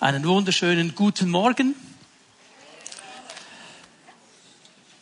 [0.00, 1.74] Einen wunderschönen guten Morgen.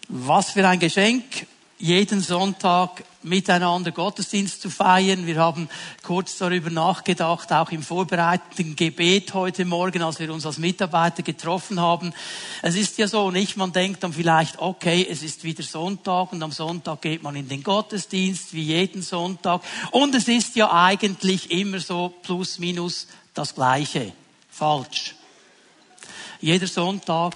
[0.09, 5.27] Was für ein Geschenk, jeden Sonntag miteinander Gottesdienst zu feiern.
[5.27, 5.69] Wir haben
[6.03, 11.79] kurz darüber nachgedacht, auch im vorbereitenden Gebet heute Morgen, als wir uns als Mitarbeiter getroffen
[11.79, 12.15] haben.
[12.63, 13.59] Es ist ja so, nicht?
[13.59, 17.51] Man denkt dann vielleicht, okay, es ist wieder Sonntag und am Sonntag geht man in
[17.51, 19.61] den Gottesdienst, wie jeden Sonntag.
[19.91, 24.15] Und es ist ja eigentlich immer so plus minus das Gleiche.
[24.57, 25.15] Falsch.
[26.41, 27.35] Jeder Sonntag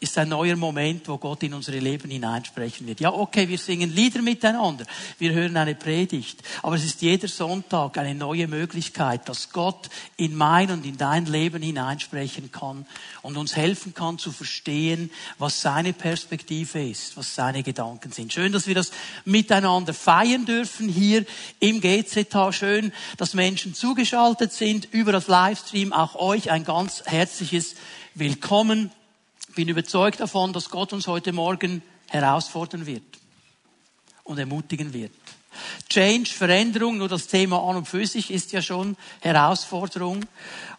[0.00, 3.00] ist ein neuer Moment, wo Gott in unsere Leben hineinsprechen wird.
[3.00, 4.84] Ja, okay, wir singen Lieder miteinander,
[5.18, 10.36] wir hören eine Predigt, aber es ist jeder Sonntag eine neue Möglichkeit, dass Gott in
[10.36, 12.86] mein und in dein Leben hineinsprechen kann
[13.22, 18.32] und uns helfen kann zu verstehen, was seine Perspektive ist, was seine Gedanken sind.
[18.32, 18.92] Schön, dass wir das
[19.24, 21.24] miteinander feiern dürfen hier
[21.58, 22.52] im GZH.
[22.52, 25.92] Schön, dass Menschen zugeschaltet sind über das Livestream.
[25.92, 27.74] Auch euch ein ganz herzliches
[28.14, 28.90] Willkommen
[29.58, 33.02] bin überzeugt davon, dass Gott uns heute Morgen herausfordern wird
[34.22, 35.10] und ermutigen wird.
[35.88, 40.24] Change, Veränderung, nur das Thema an und für sich ist ja schon Herausforderung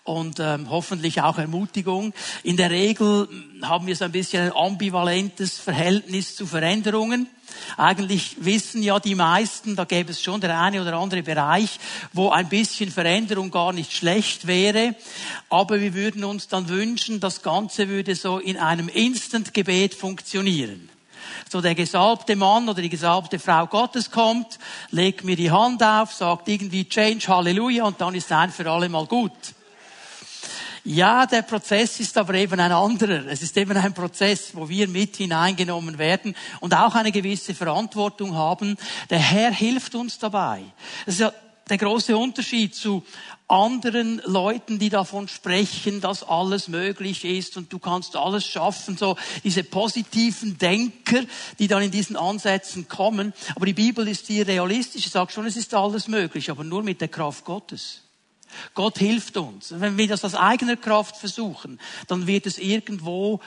[0.03, 2.13] und ähm, hoffentlich auch Ermutigung.
[2.43, 3.27] In der Regel
[3.61, 7.27] haben wir so ein bisschen ein ambivalentes Verhältnis zu Veränderungen.
[7.77, 11.79] Eigentlich wissen ja die meisten, da gäbe es schon der eine oder andere Bereich,
[12.13, 14.95] wo ein bisschen Veränderung gar nicht schlecht wäre.
[15.49, 20.89] Aber wir würden uns dann wünschen, das Ganze würde so in einem Instant-Gebet funktionieren
[21.49, 24.59] so der gesalbte Mann oder die gesalbte Frau Gottes kommt,
[24.91, 28.87] legt mir die Hand auf, sagt irgendwie Change, Halleluja und dann ist ein für alle
[28.87, 29.33] mal gut.
[30.85, 33.25] Ja, der Prozess ist aber eben ein anderer.
[33.27, 38.35] Es ist eben ein Prozess, wo wir mit hineingenommen werden und auch eine gewisse Verantwortung
[38.35, 38.77] haben.
[39.09, 40.63] Der Herr hilft uns dabei.
[41.05, 41.33] Das ist ja
[41.69, 43.03] der große Unterschied zu
[43.47, 49.17] anderen Leuten, die davon sprechen, dass alles möglich ist und du kannst alles schaffen, so
[49.43, 51.23] diese positiven Denker,
[51.57, 53.33] die dann in diesen Ansätzen kommen.
[53.55, 56.83] Aber die Bibel ist hier realistisch, sie sagt schon, es ist alles möglich, aber nur
[56.83, 58.01] mit der Kraft Gottes.
[58.73, 59.73] Gott hilft uns.
[59.77, 63.41] Wenn wir das aus eigener Kraft versuchen, dann wird es irgendwo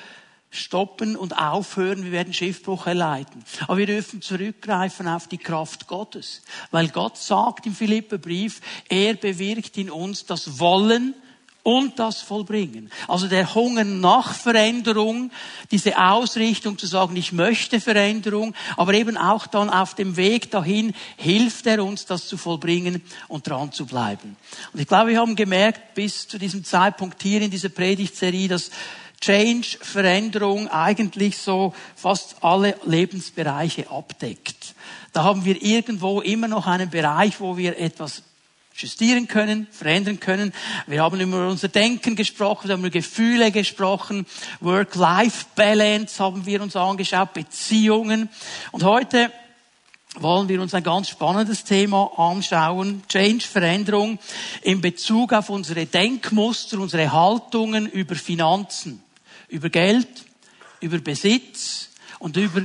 [0.52, 3.42] stoppen und aufhören, wir werden Schiffbruch erleiden.
[3.62, 6.42] Aber wir dürfen zurückgreifen auf die Kraft Gottes.
[6.70, 11.14] Weil Gott sagt im Philipperbrief, er bewirkt in uns das Wollen
[11.62, 12.90] und das Vollbringen.
[13.08, 15.30] Also der Hunger nach Veränderung,
[15.70, 20.92] diese Ausrichtung zu sagen, ich möchte Veränderung, aber eben auch dann auf dem Weg dahin
[21.16, 24.36] hilft er uns, das zu vollbringen und dran zu bleiben.
[24.72, 28.70] Und ich glaube, wir haben gemerkt bis zu diesem Zeitpunkt hier in dieser Predigtserie, dass
[29.22, 34.74] Change, Veränderung eigentlich so fast alle Lebensbereiche abdeckt.
[35.12, 38.24] Da haben wir irgendwo immer noch einen Bereich, wo wir etwas
[38.74, 40.52] justieren können, verändern können.
[40.88, 44.26] Wir haben über unser Denken gesprochen, wir haben über Gefühle gesprochen,
[44.60, 48.28] Work-Life-Balance haben wir uns angeschaut, Beziehungen.
[48.72, 49.30] Und heute
[50.16, 53.04] wollen wir uns ein ganz spannendes Thema anschauen.
[53.08, 54.18] Change, Veränderung
[54.62, 59.00] in Bezug auf unsere Denkmuster, unsere Haltungen über Finanzen
[59.52, 60.08] über Geld,
[60.80, 62.62] über Besitz und über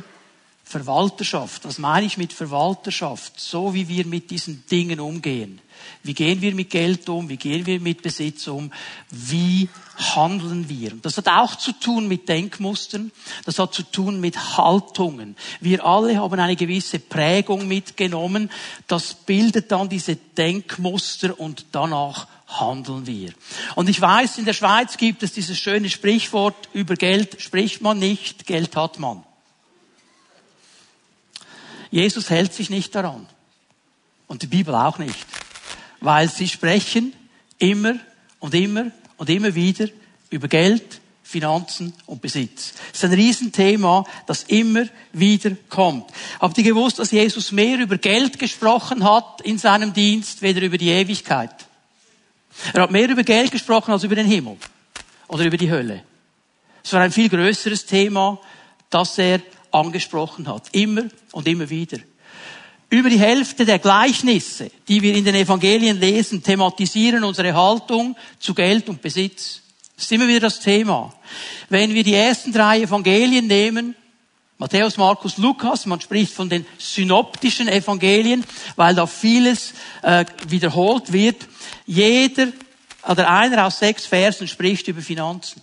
[0.63, 1.65] Verwalterschaft.
[1.65, 3.39] Was meine ich mit Verwalterschaft?
[3.39, 5.61] So wie wir mit diesen Dingen umgehen.
[6.03, 7.29] Wie gehen wir mit Geld um?
[7.29, 8.71] Wie gehen wir mit Besitz um?
[9.09, 10.91] Wie handeln wir?
[11.01, 13.11] Das hat auch zu tun mit Denkmustern.
[13.45, 15.35] Das hat zu tun mit Haltungen.
[15.61, 18.49] Wir alle haben eine gewisse Prägung mitgenommen.
[18.87, 23.33] Das bildet dann diese Denkmuster und danach handeln wir.
[23.75, 27.99] Und ich weiß, in der Schweiz gibt es dieses schöne Sprichwort, über Geld spricht man
[27.99, 29.23] nicht, Geld hat man.
[31.91, 33.27] Jesus hält sich nicht daran.
[34.27, 35.25] Und die Bibel auch nicht.
[35.99, 37.13] Weil sie sprechen
[37.59, 37.95] immer
[38.39, 39.87] und immer und immer wieder
[40.29, 42.73] über Geld, Finanzen und Besitz.
[42.91, 46.09] Das ist ein Riesenthema, das immer wieder kommt.
[46.39, 50.77] Habt ihr gewusst, dass Jesus mehr über Geld gesprochen hat in seinem Dienst, weder über
[50.77, 51.66] die Ewigkeit?
[52.73, 54.57] Er hat mehr über Geld gesprochen als über den Himmel
[55.27, 56.03] oder über die Hölle.
[56.83, 58.39] Es war ein viel größeres Thema,
[58.89, 60.69] das er angesprochen hat.
[60.71, 61.97] Immer und immer wieder.
[62.89, 68.53] Über die Hälfte der Gleichnisse, die wir in den Evangelien lesen, thematisieren unsere Haltung zu
[68.53, 69.61] Geld und Besitz.
[69.95, 71.13] Das ist immer wieder das Thema.
[71.69, 73.95] Wenn wir die ersten drei Evangelien nehmen,
[74.59, 78.43] Matthäus, Markus, Lukas, man spricht von den synoptischen Evangelien,
[78.75, 81.47] weil da vieles äh, wiederholt wird,
[81.85, 82.47] jeder
[83.07, 85.61] oder einer aus sechs Versen spricht über Finanzen.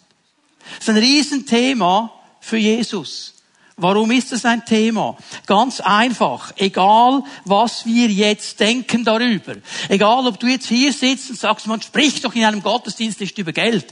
[0.79, 3.35] Das ist ein Riesenthema für Jesus.
[3.77, 5.17] Warum ist das ein Thema?
[5.47, 6.53] Ganz einfach.
[6.57, 9.57] Egal, was wir jetzt denken darüber.
[9.89, 13.37] Egal, ob du jetzt hier sitzt und sagst, man spricht doch in einem Gottesdienst nicht
[13.39, 13.87] über Geld.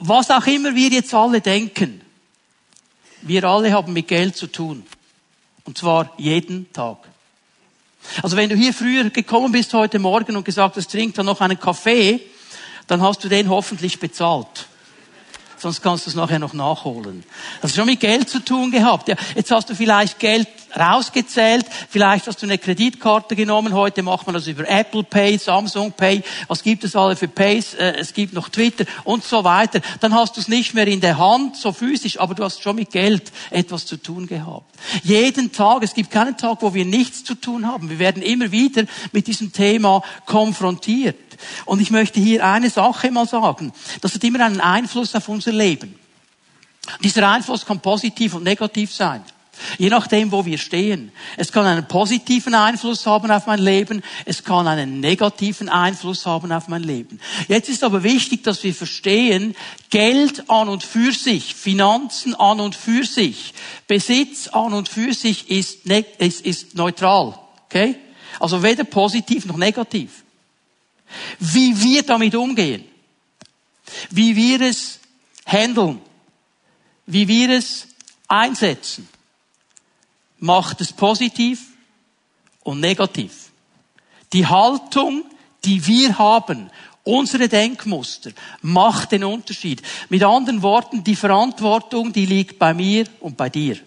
[0.00, 2.00] Was auch immer wir jetzt alle denken.
[3.26, 4.84] Wir alle haben mit Geld zu tun.
[5.64, 6.98] Und zwar jeden Tag.
[8.22, 11.40] Also wenn du hier früher gekommen bist heute Morgen und gesagt hast, trink dann noch
[11.40, 12.20] einen Kaffee,
[12.86, 14.68] dann hast du den hoffentlich bezahlt
[15.66, 17.24] sonst kannst du es nachher noch nachholen.
[17.60, 19.08] Das hat schon mit Geld zu tun gehabt.
[19.08, 20.46] Ja, jetzt hast du vielleicht Geld
[20.78, 25.92] rausgezählt, vielleicht hast du eine Kreditkarte genommen, heute macht man das über Apple Pay, Samsung
[25.92, 29.80] Pay, was gibt es alle für Pays, äh, es gibt noch Twitter und so weiter.
[30.00, 32.76] Dann hast du es nicht mehr in der Hand, so physisch, aber du hast schon
[32.76, 34.76] mit Geld etwas zu tun gehabt.
[35.02, 37.88] Jeden Tag, es gibt keinen Tag, wo wir nichts zu tun haben.
[37.88, 41.16] Wir werden immer wieder mit diesem Thema konfrontiert.
[41.64, 43.72] Und ich möchte hier eine Sache mal sagen.
[44.00, 45.98] Das hat immer einen Einfluss auf unser Leben.
[47.02, 49.24] Dieser Einfluss kann positiv und negativ sein.
[49.78, 51.12] Je nachdem, wo wir stehen.
[51.36, 56.52] Es kann einen positiven Einfluss haben auf mein Leben, es kann einen negativen Einfluss haben
[56.52, 57.20] auf mein Leben.
[57.48, 59.56] Jetzt ist aber wichtig, dass wir verstehen,
[59.90, 63.54] Geld an und für sich, Finanzen an und für sich,
[63.88, 67.38] Besitz an und für sich ist, ne, ist, ist neutral.
[67.64, 67.96] Okay?
[68.38, 70.24] Also weder positiv noch negativ.
[71.38, 72.84] Wie wir damit umgehen,
[74.10, 75.00] wie wir es
[75.46, 76.00] handeln,
[77.06, 77.86] wie wir es
[78.28, 79.08] einsetzen,
[80.38, 81.62] macht es positiv
[82.62, 83.50] und negativ.
[84.32, 85.24] Die Haltung,
[85.64, 86.70] die wir haben,
[87.04, 89.82] unsere Denkmuster, macht den Unterschied.
[90.08, 93.78] Mit anderen Worten, die Verantwortung, die liegt bei mir und bei dir.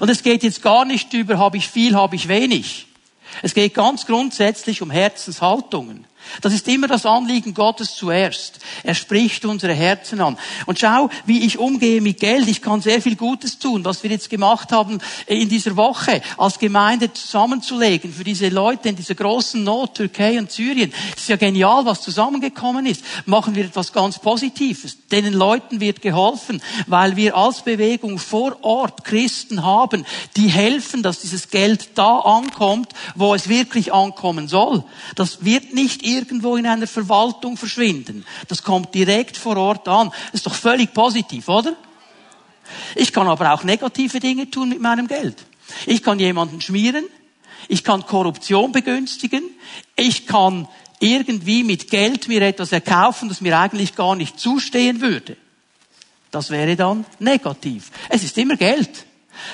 [0.00, 2.86] Und es geht jetzt gar nicht über, habe ich viel, habe ich wenig.
[3.42, 6.06] Es geht ganz grundsätzlich um Herzenshaltungen.
[6.40, 8.58] Das ist immer das Anliegen Gottes zuerst.
[8.82, 10.38] Er spricht unsere Herzen an.
[10.66, 12.48] Und schau, wie ich umgehe mit Geld.
[12.48, 16.58] Ich kann sehr viel Gutes tun, was wir jetzt gemacht haben in dieser Woche, als
[16.58, 20.92] Gemeinde zusammenzulegen für diese Leute in dieser großen Not, Türkei und Syrien.
[21.16, 23.04] Es ist ja genial, was zusammengekommen ist.
[23.26, 25.08] Machen wir etwas ganz Positives.
[25.08, 30.04] Denen Leuten wird geholfen, weil wir als Bewegung vor Ort Christen haben,
[30.36, 34.84] die helfen, dass dieses Geld da ankommt, wo es wirklich ankommen soll.
[35.14, 38.24] Das wird nicht irgendwo in einer Verwaltung verschwinden.
[38.48, 40.10] Das kommt direkt vor Ort an.
[40.26, 41.76] Das ist doch völlig positiv, oder?
[42.94, 45.36] Ich kann aber auch negative Dinge tun mit meinem Geld.
[45.86, 47.04] Ich kann jemanden schmieren.
[47.68, 49.42] Ich kann Korruption begünstigen.
[49.96, 50.68] Ich kann
[51.00, 55.36] irgendwie mit Geld mir etwas erkaufen, das mir eigentlich gar nicht zustehen würde.
[56.30, 57.90] Das wäre dann negativ.
[58.08, 59.06] Es ist immer Geld.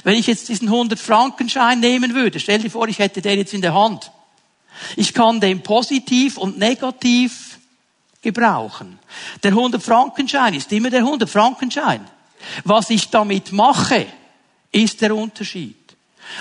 [0.02, 3.55] Wenn ich jetzt diesen 100 Frankenschein nehmen würde, stell dir vor, ich hätte den jetzt
[3.55, 4.11] in der Hand.
[4.97, 7.59] Ich kann den positiv und negativ
[8.23, 8.99] gebrauchen.
[9.43, 12.05] Der 100 Frankenschein ist immer der 100 Frankenschein.
[12.65, 14.06] Was ich damit mache,
[14.73, 15.76] ist der Unterschied.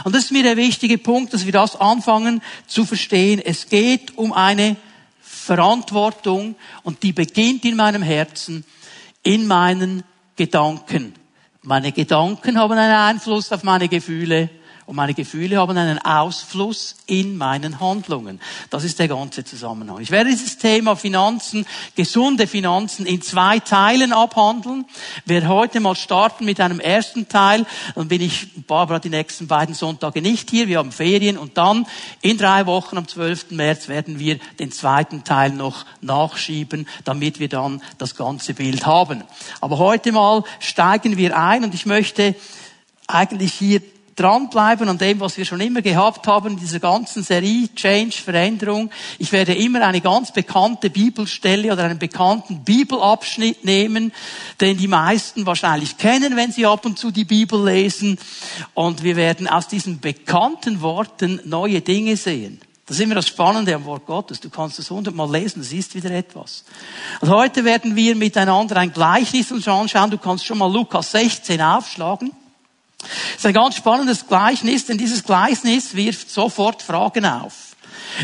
[0.03, 3.41] Und das ist mir der wichtige Punkt, dass wir das anfangen zu verstehen.
[3.43, 4.75] Es geht um eine
[5.21, 8.65] Verantwortung und die beginnt in meinem Herzen,
[9.23, 10.03] in meinen
[10.35, 11.13] Gedanken.
[11.61, 14.49] Meine Gedanken haben einen Einfluss auf meine Gefühle
[14.85, 18.39] und meine Gefühle haben einen Ausfluss in meinen Handlungen.
[18.69, 19.99] Das ist der ganze Zusammenhang.
[20.01, 21.65] Ich werde dieses Thema Finanzen,
[21.95, 24.85] gesunde Finanzen in zwei Teilen abhandeln.
[25.25, 27.65] Wir werden heute mal starten mit einem ersten Teil.
[27.95, 30.67] Dann bin ich, Barbara, die nächsten beiden Sonntage nicht hier.
[30.67, 31.85] Wir haben Ferien und dann
[32.21, 33.51] in drei Wochen am 12.
[33.51, 39.23] März werden wir den zweiten Teil noch nachschieben, damit wir dann das ganze Bild haben.
[39.61, 42.35] Aber heute mal steigen wir ein und ich möchte
[43.07, 43.81] eigentlich hier
[44.15, 48.89] dranbleiben an dem, was wir schon immer gehabt haben, dieser ganzen Serie Change, Veränderung.
[49.19, 54.11] Ich werde immer eine ganz bekannte Bibelstelle oder einen bekannten Bibelabschnitt nehmen,
[54.61, 58.17] den die meisten wahrscheinlich kennen, wenn sie ab und zu die Bibel lesen.
[58.73, 62.59] Und wir werden aus diesen bekannten Worten neue Dinge sehen.
[62.85, 64.41] Das ist immer das Spannende am Wort Gottes.
[64.41, 66.65] Du kannst es hundertmal lesen, du siehst wieder etwas.
[67.21, 70.11] Und heute werden wir miteinander ein Gleichnis uns anschauen.
[70.11, 72.31] Du kannst schon mal Lukas 16 aufschlagen.
[73.03, 77.75] Das ist ein ganz spannendes Gleichnis, denn dieses Gleichnis wirft sofort Fragen auf.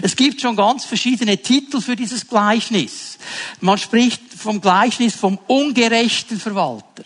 [0.02, 3.18] Es gibt schon ganz verschiedene Titel für dieses Gleichnis.
[3.60, 7.04] Man spricht vom Gleichnis vom ungerechten Verwalter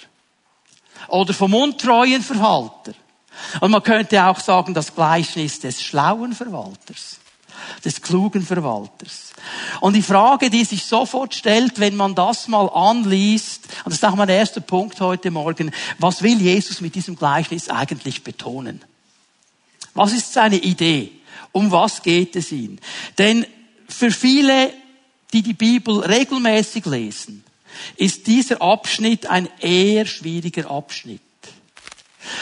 [1.07, 2.93] oder vom untreuen Verwalter.
[3.61, 7.19] Und man könnte auch sagen, das Gleichnis des schlauen Verwalters,
[7.83, 9.33] des klugen Verwalters.
[9.81, 14.05] Und die Frage, die sich sofort stellt, wenn man das mal anliest, und das ist
[14.05, 18.81] auch mein erster Punkt heute Morgen, was will Jesus mit diesem Gleichnis eigentlich betonen?
[19.93, 21.11] Was ist seine Idee?
[21.51, 22.79] Um was geht es ihm?
[23.17, 23.45] Denn
[23.87, 24.73] für viele,
[25.33, 27.43] die die Bibel regelmäßig lesen,
[27.95, 31.21] ist dieser Abschnitt ein eher schwieriger Abschnitt.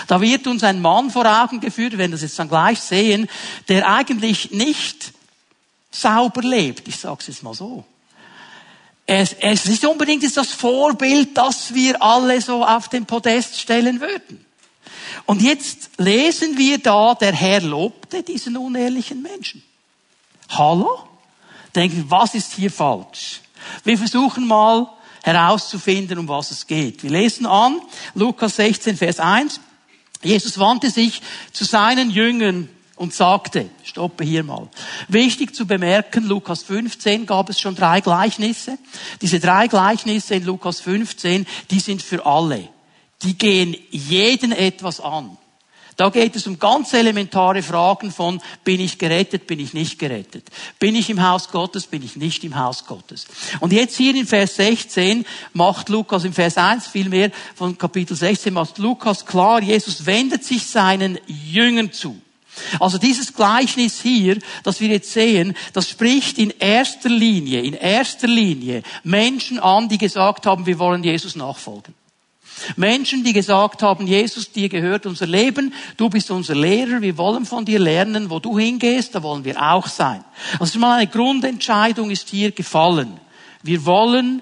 [0.07, 3.27] Da wird uns ein Mann vor Augen geführt, wenn wir das jetzt dann gleich sehen,
[3.67, 5.13] der eigentlich nicht
[5.91, 6.87] sauber lebt.
[6.87, 7.83] Ich sage es jetzt mal so.
[9.05, 13.99] Es, es ist nicht unbedingt das Vorbild, das wir alle so auf den Podest stellen
[13.99, 14.45] würden.
[15.25, 19.63] Und jetzt lesen wir da, der Herr lobte diesen unehrlichen Menschen.
[20.49, 20.99] Hallo?
[21.75, 23.41] Denken, was ist hier falsch?
[23.83, 24.89] Wir versuchen mal
[25.23, 27.03] herauszufinden, um was es geht.
[27.03, 27.79] Wir lesen an,
[28.15, 29.59] Lukas 16, Vers 1.
[30.23, 34.69] Jesus wandte sich zu seinen Jüngern und sagte, stoppe hier mal.
[35.07, 38.77] Wichtig zu bemerken, Lukas 15 gab es schon drei Gleichnisse.
[39.21, 42.69] Diese drei Gleichnisse in Lukas 15, die sind für alle.
[43.23, 45.37] Die gehen jeden etwas an.
[46.01, 50.49] Da geht es um ganz elementare Fragen von, bin ich gerettet, bin ich nicht gerettet?
[50.79, 53.27] Bin ich im Haus Gottes, bin ich nicht im Haus Gottes?
[53.59, 58.51] Und jetzt hier in Vers 16 macht Lukas, im Vers 1 vielmehr von Kapitel 16
[58.51, 62.19] macht Lukas klar, Jesus wendet sich seinen Jüngern zu.
[62.79, 68.27] Also dieses Gleichnis hier, das wir jetzt sehen, das spricht in erster Linie, in erster
[68.27, 71.93] Linie Menschen an, die gesagt haben, wir wollen Jesus nachfolgen.
[72.75, 77.45] Menschen, die gesagt haben, Jesus, dir gehört unser Leben, du bist unser Lehrer, wir wollen
[77.45, 80.23] von dir lernen, wo du hingehst, da wollen wir auch sein.
[80.59, 83.19] Also mal eine Grundentscheidung ist hier gefallen.
[83.63, 84.41] Wir wollen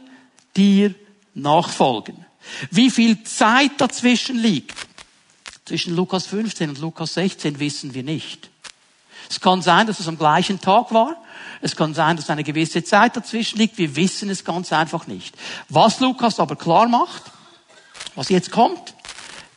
[0.55, 0.93] dir
[1.33, 2.25] nachfolgen.
[2.71, 4.75] Wie viel Zeit dazwischen liegt,
[5.65, 8.49] zwischen Lukas 15 und Lukas 16, wissen wir nicht.
[9.29, 11.15] Es kann sein, dass es am gleichen Tag war.
[11.61, 13.77] Es kann sein, dass eine gewisse Zeit dazwischen liegt.
[13.77, 15.35] Wir wissen es ganz einfach nicht.
[15.67, 17.23] Was Lukas aber klar macht,
[18.15, 18.93] was jetzt kommt,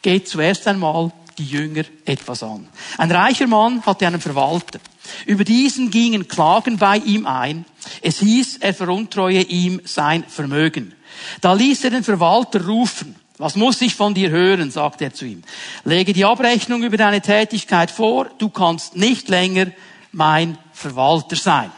[0.02, 2.68] geht zuerst einmal die Jünger etwas an.
[2.98, 4.80] Ein reicher Mann hatte einen Verwalter.
[5.26, 7.64] Über diesen gingen Klagen bei ihm ein.
[8.00, 10.94] Es hieß, er veruntreue ihm sein Vermögen.
[11.40, 13.16] Da ließ er den Verwalter rufen.
[13.38, 15.42] Was muss ich von dir hören, sagte er zu ihm.
[15.84, 18.30] Lege die Abrechnung über deine Tätigkeit vor.
[18.38, 19.72] Du kannst nicht länger
[20.12, 21.72] mein Verwalter sein.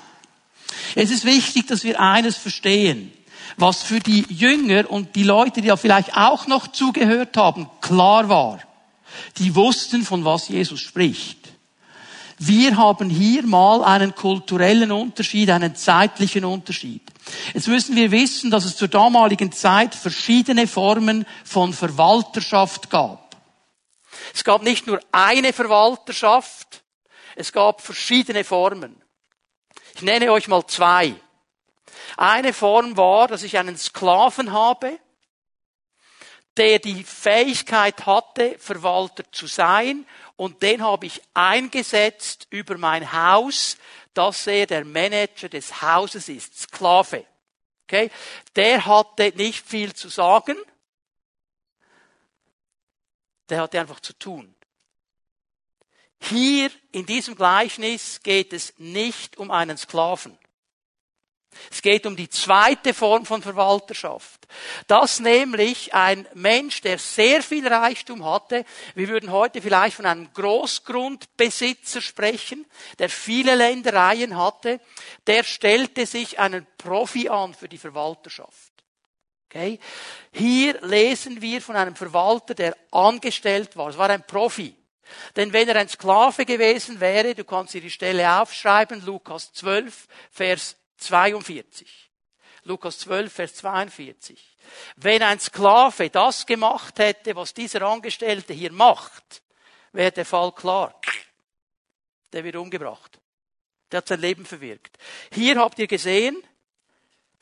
[0.94, 3.12] Es ist wichtig, dass wir eines verstehen
[3.56, 8.28] was für die Jünger und die Leute, die ja vielleicht auch noch zugehört haben, klar
[8.28, 8.60] war.
[9.38, 11.38] Die wussten, von was Jesus spricht.
[12.38, 17.02] Wir haben hier mal einen kulturellen Unterschied, einen zeitlichen Unterschied.
[17.52, 23.36] Jetzt müssen wir wissen, dass es zur damaligen Zeit verschiedene Formen von Verwalterschaft gab.
[24.34, 26.82] Es gab nicht nur eine Verwalterschaft,
[27.36, 29.00] es gab verschiedene Formen.
[29.94, 31.14] Ich nenne euch mal zwei.
[32.16, 34.98] Eine Form war, dass ich einen Sklaven habe,
[36.56, 40.06] der die Fähigkeit hatte, Verwalter zu sein,
[40.36, 43.76] und den habe ich eingesetzt über mein Haus,
[44.14, 47.24] dass er der Manager des Hauses ist, Sklave.
[47.84, 48.10] Okay?
[48.56, 50.56] Der hatte nicht viel zu sagen,
[53.48, 54.54] der hatte einfach zu tun.
[56.20, 60.38] Hier in diesem Gleichnis geht es nicht um einen Sklaven.
[61.70, 64.46] Es geht um die zweite Form von Verwalterschaft.
[64.86, 70.32] Dass nämlich ein Mensch, der sehr viel Reichtum hatte, wir würden heute vielleicht von einem
[70.32, 72.66] Großgrundbesitzer sprechen,
[72.98, 74.80] der viele Ländereien hatte,
[75.26, 78.72] der stellte sich einen Profi an für die Verwalterschaft.
[79.48, 79.78] Okay?
[80.32, 83.88] Hier lesen wir von einem Verwalter, der angestellt war.
[83.88, 84.74] Es war ein Profi.
[85.36, 90.06] Denn wenn er ein Sklave gewesen wäre, du kannst dir die Stelle aufschreiben, Lukas 12,
[90.30, 92.10] Vers 42.
[92.64, 94.56] Lukas 12, Vers 42.
[94.96, 99.42] Wenn ein Sklave das gemacht hätte, was dieser Angestellte hier macht,
[99.92, 100.98] wäre der Fall klar.
[102.32, 103.20] Der wird umgebracht.
[103.92, 104.96] Der hat sein Leben verwirkt.
[105.32, 106.42] Hier habt ihr gesehen,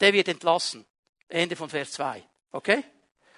[0.00, 0.84] der wird entlassen.
[1.28, 2.22] Ende von Vers 2.
[2.50, 2.84] Okay?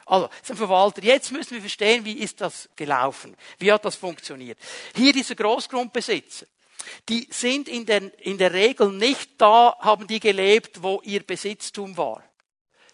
[0.07, 1.03] Also, ein Verwalter.
[1.03, 3.37] Jetzt müssen wir verstehen, wie ist das gelaufen?
[3.59, 4.59] Wie hat das funktioniert?
[4.95, 6.47] Hier dieser Großgrundbesitzer
[7.09, 11.97] die sind in der, in der Regel nicht da, haben die gelebt, wo ihr Besitztum
[11.97, 12.23] war.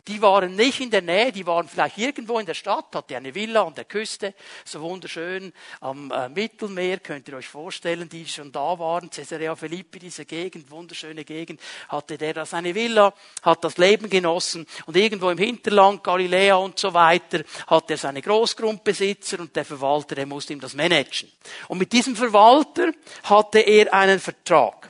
[0.09, 3.35] Die waren nicht in der Nähe, die waren vielleicht irgendwo in der Stadt, hatte eine
[3.35, 8.51] Villa an der Küste, so wunderschön am äh, Mittelmeer, könnt ihr euch vorstellen, die schon
[8.53, 13.77] da waren, Caesarea Philippi, diese Gegend, wunderschöne Gegend, hatte der da seine Villa, hat das
[13.79, 19.55] Leben genossen und irgendwo im Hinterland, Galiläa und so weiter, hat er seine Großgrundbesitzer und
[19.55, 21.31] der Verwalter, der musste ihm das managen.
[21.69, 22.93] Und mit diesem Verwalter
[23.25, 24.90] hatte er einen Vertrag.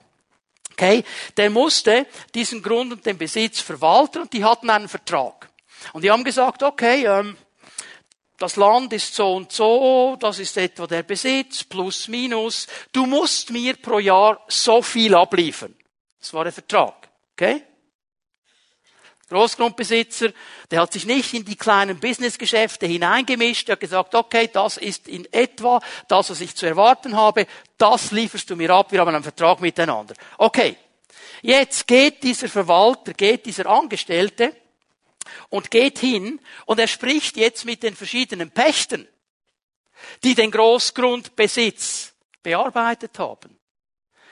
[0.81, 1.05] Okay?
[1.37, 5.51] Der musste diesen Grund und den Besitz verwalten und die hatten einen Vertrag.
[5.93, 7.37] Und die haben gesagt, okay, ähm,
[8.39, 12.67] das Land ist so und so, das ist etwa der Besitz, plus, minus.
[12.93, 15.77] Du musst mir pro Jahr so viel abliefern.
[16.19, 17.11] Das war der Vertrag.
[17.33, 17.63] Okay?
[19.31, 20.33] Großgrundbesitzer,
[20.71, 25.09] der hat sich nicht in die kleinen Businessgeschäfte hineingemischt, der hat gesagt, okay, das ist
[25.09, 27.47] in etwa das, was ich zu erwarten habe,
[27.79, 30.15] das lieferst du mir ab, wir haben einen Vertrag miteinander.
[30.37, 30.77] Okay.
[31.43, 34.55] Jetzt geht dieser Verwalter, geht dieser Angestellte
[35.49, 39.07] und geht hin und er spricht jetzt mit den verschiedenen Pächtern,
[40.23, 43.60] die den Großgrundbesitz bearbeitet haben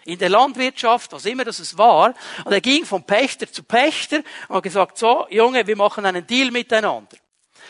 [0.08, 2.14] in der Landwirtschaft, was immer das es war.
[2.44, 6.26] Und er ging von Pächter zu Pächter und hat gesagt, so, Junge, wir machen einen
[6.26, 7.18] Deal miteinander.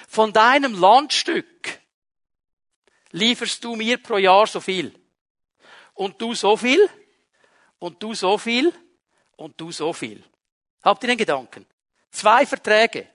[0.09, 1.81] Von deinem Landstück
[3.11, 4.95] lieferst du mir pro Jahr so viel.
[5.95, 6.89] Und du so viel.
[7.81, 8.73] Und du so viel.
[9.35, 10.23] Und du so viel.
[10.85, 11.67] Habt ihr den Gedanken?
[12.13, 13.09] Zwei Verträge.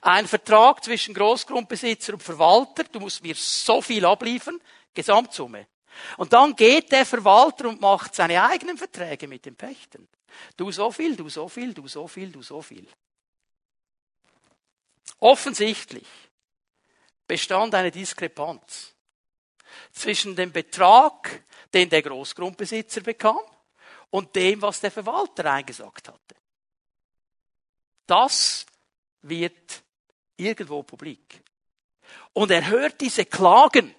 [0.00, 2.84] Ein Vertrag zwischen Großgrundbesitzer und Verwalter.
[2.84, 4.58] Du musst mir so viel abliefern.
[4.94, 5.66] Gesamtsumme.
[6.16, 10.06] Und dann geht der Verwalter und macht seine eigenen Verträge mit den Pächtern.
[10.56, 12.86] Du so viel, du so viel, du so viel, du so viel.
[15.20, 16.06] Offensichtlich
[17.26, 18.94] bestand eine Diskrepanz
[19.92, 23.40] zwischen dem Betrag, den der Großgrundbesitzer bekam,
[24.10, 26.34] und dem, was der Verwalter eingesagt hatte.
[28.06, 28.64] Das
[29.22, 29.82] wird
[30.36, 31.42] irgendwo publik.
[32.32, 33.94] Und er hört diese Klagen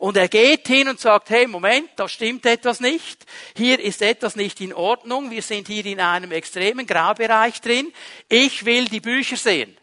[0.00, 3.26] und er geht hin und sagt, hey, Moment, da stimmt etwas nicht.
[3.54, 5.30] Hier ist etwas nicht in Ordnung.
[5.30, 7.92] Wir sind hier in einem extremen Graubereich drin.
[8.26, 9.76] Ich will die Bücher sehen.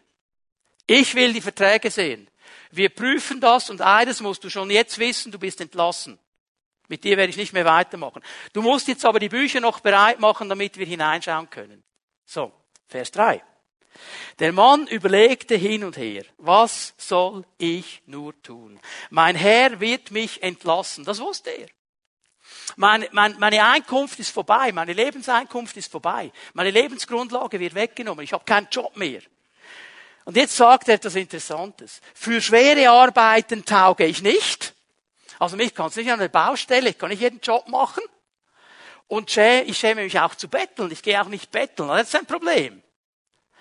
[0.88, 2.28] Ich will die Verträge sehen.
[2.72, 6.18] Wir prüfen das und eines musst du schon jetzt wissen, du bist entlassen.
[6.88, 8.20] Mit dir werde ich nicht mehr weitermachen.
[8.52, 11.84] Du musst jetzt aber die Bücher noch bereit machen, damit wir hineinschauen können.
[12.24, 12.50] So,
[12.88, 13.40] Vers 3.
[14.38, 18.78] Der Mann überlegte hin und her, was soll ich nur tun?
[19.10, 21.04] Mein Herr wird mich entlassen.
[21.04, 21.68] Das wusste er.
[22.76, 28.32] Meine, meine, meine Einkunft ist vorbei, meine Lebenseinkunft ist vorbei, meine Lebensgrundlage wird weggenommen, ich
[28.32, 29.20] habe keinen Job mehr.
[30.24, 32.00] Und jetzt sagt er etwas Interessantes.
[32.14, 34.74] Für schwere Arbeiten tauge ich nicht.
[35.38, 38.02] Also mich kann es nicht an der Baustelle, ich kann nicht jeden Job machen.
[39.06, 41.88] Und ich schäme mich auch zu betteln, ich gehe auch nicht betteln.
[41.88, 42.82] Das ist ein Problem.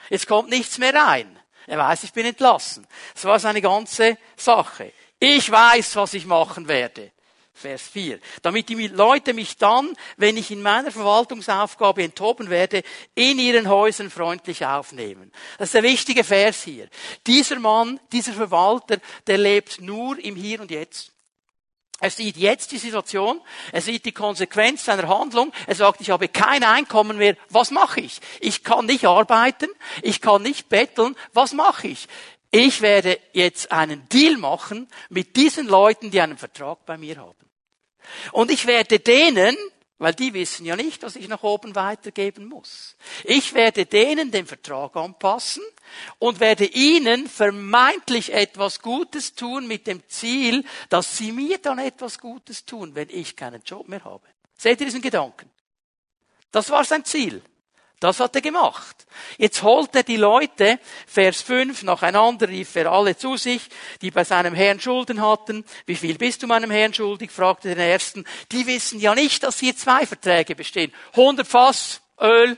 [0.09, 1.37] Jetzt kommt nichts mehr rein.
[1.65, 2.87] Er weiß, ich bin entlassen.
[3.13, 4.93] Das war seine ganze Sache.
[5.19, 7.11] Ich weiß, was ich machen werde.
[7.57, 8.19] Vers 4.
[8.43, 12.83] Damit die Leute mich dann, wenn ich in meiner Verwaltungsaufgabe enthoben werde,
[13.15, 15.31] in ihren Häusern freundlich aufnehmen.
[15.57, 16.87] Das ist der wichtige Vers hier.
[17.25, 21.16] Dieser Mann, dieser Verwalter, der lebt nur im Hier und Jetzt.
[21.99, 26.27] Er sieht jetzt die Situation, er sieht die Konsequenz seiner Handlung, er sagt, ich habe
[26.27, 28.19] kein Einkommen mehr, was mache ich?
[28.39, 29.69] Ich kann nicht arbeiten,
[30.03, 32.07] ich kann nicht betteln, was mache ich?
[32.51, 37.35] Ich werde jetzt einen Deal machen mit diesen Leuten, die einen Vertrag bei mir haben.
[38.31, 39.57] Und ich werde denen,
[39.99, 42.95] weil die wissen ja nicht, was ich nach oben weitergeben muss.
[43.23, 45.63] Ich werde denen den Vertrag anpassen
[46.19, 52.19] und werde ihnen vermeintlich etwas Gutes tun mit dem Ziel, dass sie mir dann etwas
[52.19, 54.27] Gutes tun, wenn ich keinen Job mehr habe.
[54.55, 55.49] Seht ihr diesen Gedanken?
[56.51, 57.41] Das war sein Ziel.
[57.99, 59.07] Das hat er gemacht.
[59.39, 63.63] Jetzt holt er die Leute, Vers 5, nacheinander rief er alle zu sich,
[64.01, 65.65] die bei seinem Herrn Schulden hatten.
[65.87, 67.31] Wie viel bist du meinem Herrn schuldig?
[67.31, 68.25] fragte den ersten.
[68.51, 70.93] Die wissen ja nicht, dass hier zwei Verträge bestehen.
[71.13, 72.57] 100 Fass Öl,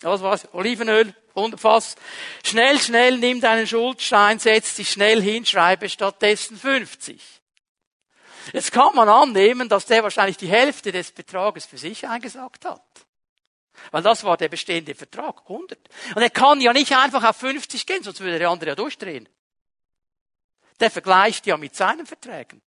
[0.00, 0.48] was war's?
[0.52, 1.96] Olivenöl, 100 Fass.
[2.44, 7.20] Schnell, schnell, nimm deinen Schuldstein, setz dich schnell hin, schreibe stattdessen 50.
[8.52, 12.82] Jetzt kann man annehmen, dass der wahrscheinlich die Hälfte des Betrages für sich eingesagt hat.
[13.90, 15.78] Weil das war der bestehende Vertrag, 100.
[16.14, 19.28] Und er kann ja nicht einfach auf 50 gehen, sonst würde der andere ja durchdrehen.
[20.80, 22.62] Der vergleicht ja mit seinen Verträgen.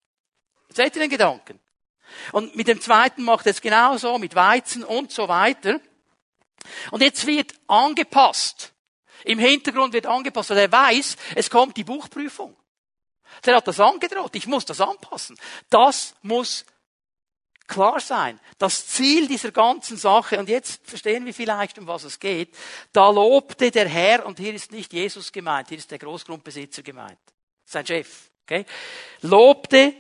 [0.68, 1.60] Seht ihr den Gedanken?
[2.32, 5.80] Und mit dem zweiten macht er es genauso, mit Weizen und so weiter.
[6.90, 8.72] Und jetzt wird angepasst.
[9.24, 12.56] Im Hintergrund wird angepasst, weil er weiß, es kommt die Buchprüfung.
[13.44, 14.34] Der hat das angedroht.
[14.36, 15.38] Ich muss das anpassen.
[15.70, 16.64] Das muss
[17.66, 18.38] klar sein.
[18.58, 22.54] Das Ziel dieser ganzen Sache, und jetzt verstehen wir vielleicht, um was es geht,
[22.92, 27.18] da lobte der Herr, und hier ist nicht Jesus gemeint, hier ist der Großgrundbesitzer gemeint,
[27.64, 28.64] sein Chef, okay?
[29.22, 29.94] Lobte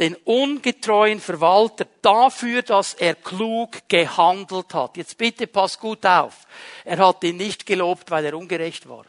[0.00, 4.96] den ungetreuen Verwalter dafür, dass er klug gehandelt hat.
[4.96, 6.46] Jetzt bitte pass gut auf.
[6.86, 9.04] Er hat ihn nicht gelobt, weil er ungerecht war.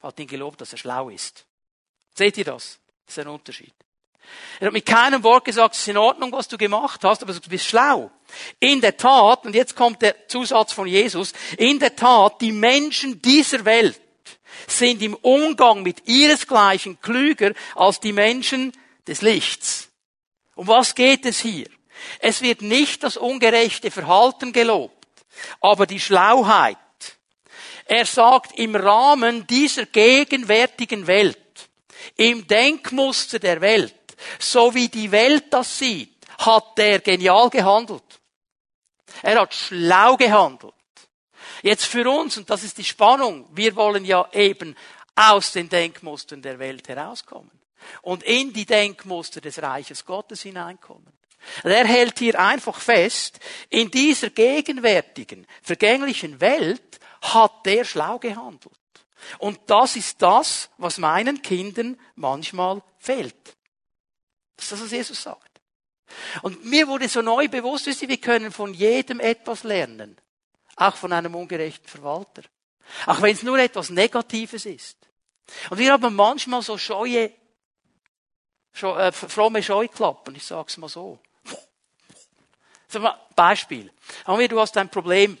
[0.00, 1.44] Er hat ihn gelobt, dass er schlau ist.
[2.14, 2.78] Seht ihr das?
[3.04, 3.74] Das ist ein Unterschied.
[4.60, 7.32] Er hat mit keinem Wort gesagt, es ist in Ordnung, was du gemacht hast, aber
[7.32, 8.10] du bist schlau.
[8.58, 13.20] In der Tat, und jetzt kommt der Zusatz von Jesus, in der Tat, die Menschen
[13.22, 14.00] dieser Welt
[14.66, 18.72] sind im Umgang mit ihresgleichen klüger als die Menschen
[19.06, 19.88] des Lichts.
[20.54, 21.66] Um was geht es hier?
[22.18, 25.06] Es wird nicht das ungerechte Verhalten gelobt,
[25.60, 26.76] aber die Schlauheit,
[27.90, 31.36] Er sagt, im Rahmen dieser gegenwärtigen Welt,
[32.16, 33.96] im Denkmuster der Welt,
[34.38, 38.20] so wie die Welt das sieht, hat er genial gehandelt.
[39.22, 40.74] Er hat schlau gehandelt.
[41.62, 44.76] Jetzt für uns, und das ist die Spannung, wir wollen ja eben
[45.14, 47.50] aus den Denkmustern der Welt herauskommen
[48.02, 51.12] und in die Denkmuster des Reiches Gottes hineinkommen.
[51.62, 58.74] Er hält hier einfach fest, in dieser gegenwärtigen, vergänglichen Welt hat der schlau gehandelt.
[59.38, 63.56] Und das ist das, was meinen Kindern manchmal fehlt.
[64.60, 65.60] Das ist das, was Jesus sagt.
[66.42, 70.16] Und mir wurde so neu bewusst, wisst ihr, wir können von jedem etwas lernen.
[70.76, 72.42] Auch von einem ungerechten Verwalter.
[73.06, 74.98] Auch wenn es nur etwas Negatives ist.
[75.70, 77.32] Und wir haben manchmal so scheue,
[78.72, 81.18] scheue äh, fromme Scheuklappen, ich sag's mal so.
[83.34, 83.90] Beispiel.
[84.26, 85.38] Haben wir, du hast ein Problem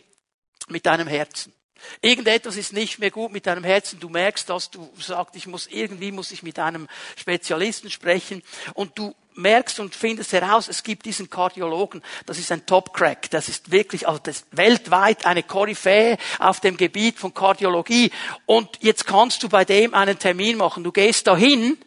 [0.68, 1.52] mit deinem Herzen.
[2.00, 4.00] Irgendetwas ist nicht mehr gut mit deinem Herzen.
[4.00, 8.42] Du merkst, dass du sagst, ich muss irgendwie muss ich mit einem Spezialisten sprechen
[8.74, 13.30] und du merkst und findest heraus, es gibt diesen Kardiologen, das ist ein Top Crack,
[13.30, 18.10] das ist wirklich also das weltweit eine Koryphäe auf dem Gebiet von Kardiologie
[18.46, 20.84] und jetzt kannst du bei dem einen Termin machen.
[20.84, 21.78] Du gehst dahin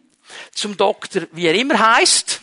[0.52, 2.42] zum Doktor, wie er immer heißt.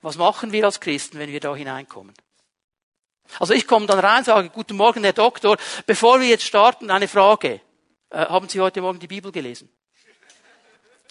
[0.00, 2.14] Was machen wir als Christen, wenn wir da hineinkommen?
[3.38, 7.08] Also ich komme dann rein, sage, guten Morgen, Herr Doktor, bevor wir jetzt starten, eine
[7.08, 7.60] Frage.
[8.10, 9.68] Äh, haben Sie heute Morgen die Bibel gelesen?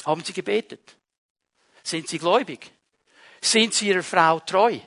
[0.06, 0.96] Haben Sie gebetet?
[1.84, 2.72] Sind Sie gläubig?
[3.42, 4.80] Sind Sie Ihrer Frau treu?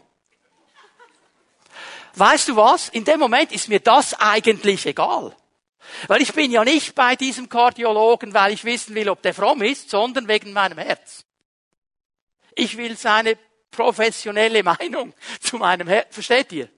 [2.14, 2.88] Weißt du was?
[2.88, 5.34] In dem Moment ist mir das eigentlich egal.
[6.08, 9.62] Weil ich bin ja nicht bei diesem Kardiologen, weil ich wissen will, ob der fromm
[9.62, 11.24] ist, sondern wegen meinem Herz.
[12.54, 13.38] Ich will seine
[13.70, 16.14] professionelle Meinung zu meinem Herz.
[16.14, 16.68] Versteht ihr?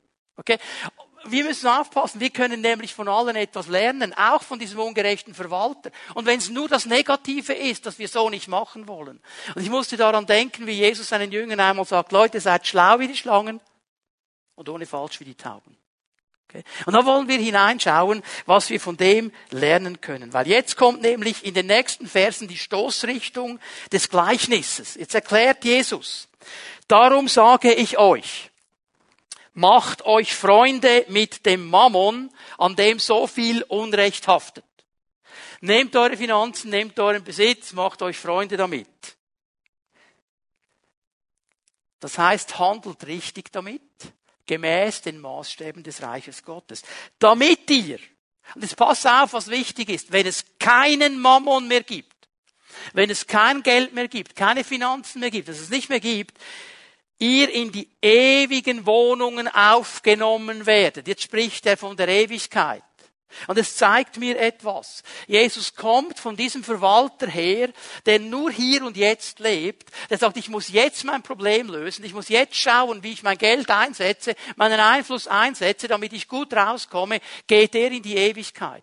[0.43, 0.59] Okay?
[1.25, 5.93] Wir müssen aufpassen, wir können nämlich von allen etwas lernen, auch von diesem ungerechten Verwalter.
[6.15, 9.21] Und wenn es nur das Negative ist, dass wir so nicht machen wollen.
[9.55, 13.07] Und ich musste daran denken, wie Jesus seinen Jüngern einmal sagt, Leute, seid schlau wie
[13.07, 13.61] die Schlangen
[14.57, 15.77] und ohne falsch wie die Tauben.
[16.49, 16.65] Okay?
[16.87, 20.33] Und da wollen wir hineinschauen, was wir von dem lernen können.
[20.33, 23.61] Weil jetzt kommt nämlich in den nächsten Versen die Stoßrichtung
[23.93, 24.97] des Gleichnisses.
[24.97, 26.29] Jetzt erklärt Jesus,
[26.89, 28.52] darum sage ich euch,
[29.55, 34.65] macht euch Freunde mit dem Mammon, an dem so viel Unrecht haftet.
[35.61, 38.89] Nehmt eure Finanzen, nehmt euren Besitz, macht euch Freunde damit.
[42.01, 43.81] Das heißt, handelt richtig damit,
[44.47, 46.83] gemäß den Maßstäben des Reiches Gottes.
[47.21, 48.01] Damit ihr,
[48.57, 52.13] und jetzt pass auf, was wichtig ist, wenn es keinen Mammon mehr gibt,
[52.93, 56.37] wenn es kein Geld mehr gibt, keine Finanzen mehr gibt, dass es nicht mehr gibt,
[57.23, 61.07] ihr in die ewigen Wohnungen aufgenommen werdet.
[61.07, 62.83] Jetzt spricht er von der Ewigkeit.
[63.47, 65.03] Und es zeigt mir etwas.
[65.27, 67.71] Jesus kommt von diesem Verwalter her,
[68.05, 69.91] der nur hier und jetzt lebt.
[70.11, 72.05] Der sagt, ich muss jetzt mein Problem lösen.
[72.05, 76.53] Ich muss jetzt schauen, wie ich mein Geld einsetze, meinen Einfluss einsetze, damit ich gut
[76.53, 77.21] rauskomme.
[77.47, 78.83] Geht er in die Ewigkeit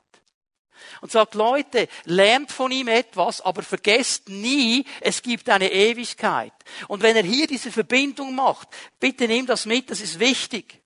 [1.02, 6.54] und sagt, Leute, lernt von ihm etwas, aber vergesst nie, es gibt eine Ewigkeit.
[6.88, 10.82] Und wenn er hier diese Verbindung macht, bitte nimm das mit, das ist wichtig.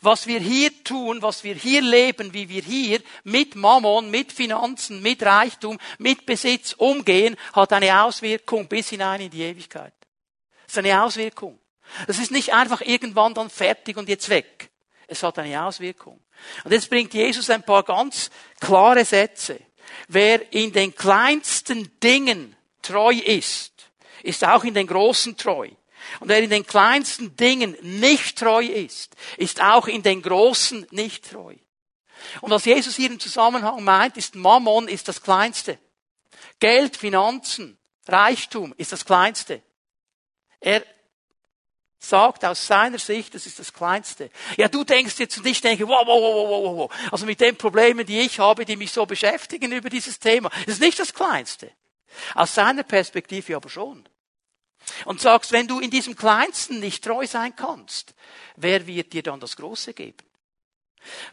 [0.00, 5.02] Was wir hier tun, was wir hier leben, wie wir hier mit Mammon, mit Finanzen,
[5.02, 9.94] mit Reichtum, mit Besitz umgehen, hat eine Auswirkung bis hinein in die Ewigkeit.
[10.64, 11.58] Das ist eine Auswirkung.
[12.06, 14.70] Das ist nicht einfach irgendwann dann fertig und jetzt weg.
[15.06, 16.21] Es hat eine Auswirkung.
[16.64, 19.60] Und jetzt bringt Jesus ein paar ganz klare Sätze.
[20.08, 23.72] Wer in den kleinsten Dingen treu ist,
[24.22, 25.68] ist auch in den großen treu.
[26.20, 31.30] Und wer in den kleinsten Dingen nicht treu ist, ist auch in den großen nicht
[31.30, 31.54] treu.
[32.40, 35.78] Und was Jesus hier im Zusammenhang meint, ist Mammon ist das Kleinste.
[36.60, 39.62] Geld, Finanzen, Reichtum ist das Kleinste.
[40.60, 40.84] Er
[42.04, 44.30] sagt aus seiner Sicht, das ist das Kleinste.
[44.56, 47.12] Ja, du denkst jetzt und ich denke, wow, wow, wow, wow, wow.
[47.12, 50.74] Also mit den Problemen, die ich habe, die mich so beschäftigen über dieses Thema, das
[50.74, 51.70] ist nicht das Kleinste.
[52.34, 54.04] Aus seiner Perspektive aber schon.
[55.04, 58.14] Und sagst, wenn du in diesem Kleinsten nicht treu sein kannst,
[58.56, 60.26] wer wird dir dann das Große geben?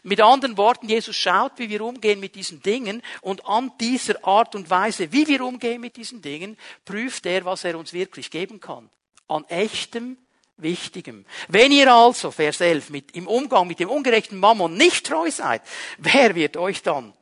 [0.04, 4.54] Mit anderen Worten, Jesus schaut, wie wir umgehen mit diesen Dingen und an dieser Art
[4.54, 8.60] und Weise, wie wir umgehen mit diesen Dingen, prüft er, was er uns wirklich geben
[8.60, 8.88] kann.
[9.28, 10.16] An echtem
[10.62, 11.24] Wichtigem.
[11.48, 15.62] Wenn ihr also, Vers 11, mit, im Umgang mit dem ungerechten Mammon nicht treu seid,
[15.98, 17.12] wer wird euch dann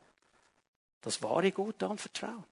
[1.01, 2.43] das wahre Gut anvertrauen?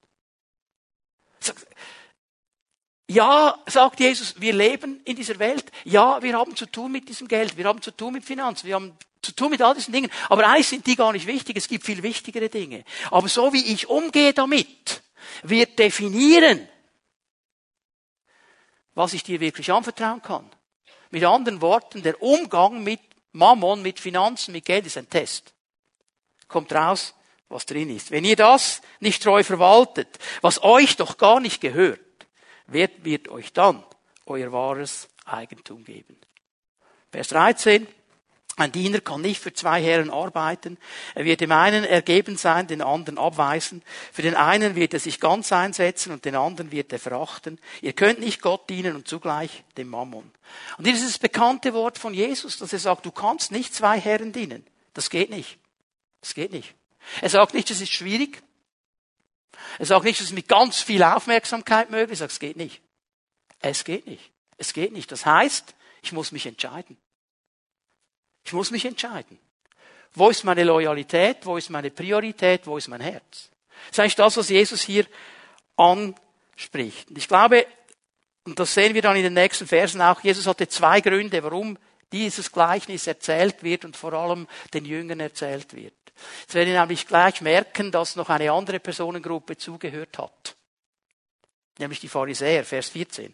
[3.10, 5.72] Ja, sagt Jesus, wir leben in dieser Welt.
[5.86, 7.56] Ja, wir haben zu tun mit diesem Geld.
[7.56, 8.68] Wir haben zu tun mit Finanzen.
[8.68, 10.12] Wir haben zu tun mit all diesen Dingen.
[10.28, 11.56] Aber eigentlich sind die gar nicht wichtig.
[11.56, 12.84] Es gibt viel wichtigere Dinge.
[13.10, 15.02] Aber so wie ich umgehe damit,
[15.44, 16.68] wird definieren,
[18.94, 20.50] was ich dir wirklich anvertrauen kann.
[21.12, 23.00] Mit anderen Worten, der Umgang mit
[23.32, 25.54] Mammon, mit Finanzen, mit Geld ist ein Test.
[26.48, 27.14] Kommt raus,
[27.50, 28.12] was drin ist.
[28.12, 32.00] Wenn ihr das nicht treu verwaltet, was euch doch gar nicht gehört,
[32.68, 33.84] wer wird euch dann
[34.26, 36.18] euer wahres Eigentum geben?
[37.12, 37.88] Vers 13.
[38.60, 40.80] Ein Diener kann nicht für zwei Herren arbeiten.
[41.14, 43.84] Er wird dem einen ergeben sein, den anderen abweisen.
[44.12, 47.60] Für den einen wird er sich ganz einsetzen und den anderen wird er verachten.
[47.82, 50.32] Ihr könnt nicht Gott dienen und zugleich dem Mammon.
[50.80, 54.66] Und dieses bekannte Wort von Jesus, dass er sagt, du kannst nicht zwei Herren dienen.
[54.96, 55.60] Das geht nicht.
[56.22, 56.74] Das geht nicht.
[57.22, 58.42] Er sagt nicht, es ist schwierig.
[59.78, 62.18] Er sagt nicht, es ist mit ganz viel Aufmerksamkeit möglich.
[62.18, 62.82] Er sagt, es geht nicht.
[63.60, 64.32] Es geht nicht.
[64.58, 65.12] Es geht nicht.
[65.12, 66.98] Das heißt, ich muss mich entscheiden.
[68.48, 69.38] Ich muss mich entscheiden.
[70.14, 71.46] Wo ist meine Loyalität?
[71.46, 72.66] Wo ist meine Priorität?
[72.66, 73.50] Wo ist mein Herz?
[73.94, 75.06] Das ist das, was Jesus hier
[75.76, 77.10] anspricht.
[77.10, 77.68] Und ich glaube,
[78.46, 81.78] und das sehen wir dann in den nächsten Versen auch, Jesus hatte zwei Gründe, warum
[82.14, 85.94] dieses Gleichnis erzählt wird und vor allem den Jüngern erzählt wird.
[86.40, 90.56] Jetzt werden wir nämlich gleich merken, dass noch eine andere Personengruppe zugehört hat.
[91.80, 93.34] Nämlich die Pharisäer, Vers 14.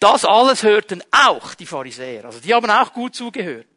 [0.00, 2.24] Das alles hörten auch die Pharisäer.
[2.24, 3.69] Also die haben auch gut zugehört.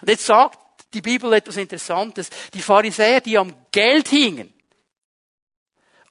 [0.00, 0.58] Und jetzt sagt
[0.94, 2.30] die Bibel etwas Interessantes.
[2.52, 4.52] Die Pharisäer, die am Geld hingen.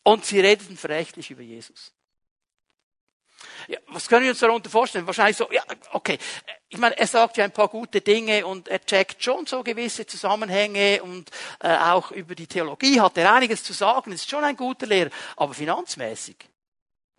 [0.03, 1.93] Und sie redeten verächtlich über Jesus.
[3.67, 5.05] Ja, was können wir uns darunter vorstellen?
[5.05, 6.17] Wahrscheinlich so, ja, okay.
[6.69, 10.05] Ich meine, er sagt ja ein paar gute Dinge und er checkt schon so gewisse
[10.05, 14.55] Zusammenhänge und äh, auch über die Theologie hat er einiges zu sagen, ist schon ein
[14.55, 16.37] guter Lehrer, aber finanzmäßig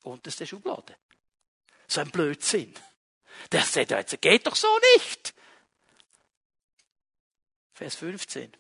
[0.03, 0.97] unterste Schublade.
[1.87, 2.75] So ein Blödsinn.
[3.53, 5.35] Jetzt geht doch so nicht.
[7.83, 8.53] Vers 15.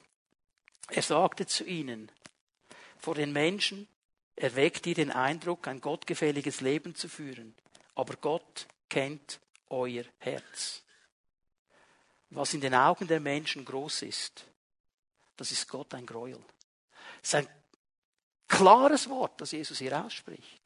[0.88, 2.10] Er sagte zu ihnen,
[2.98, 3.86] vor den Menschen
[4.34, 7.54] erweckt ihr den Eindruck, ein gottgefälliges Leben zu führen.
[7.94, 10.82] Aber Gott kennt euer Herz.
[12.30, 14.44] Was in den Augen der Menschen groß ist,
[15.36, 16.44] das ist Gott ein Gräuel.
[17.20, 17.48] Das ist ein
[18.48, 20.61] klares Wort, das Jesus hier ausspricht.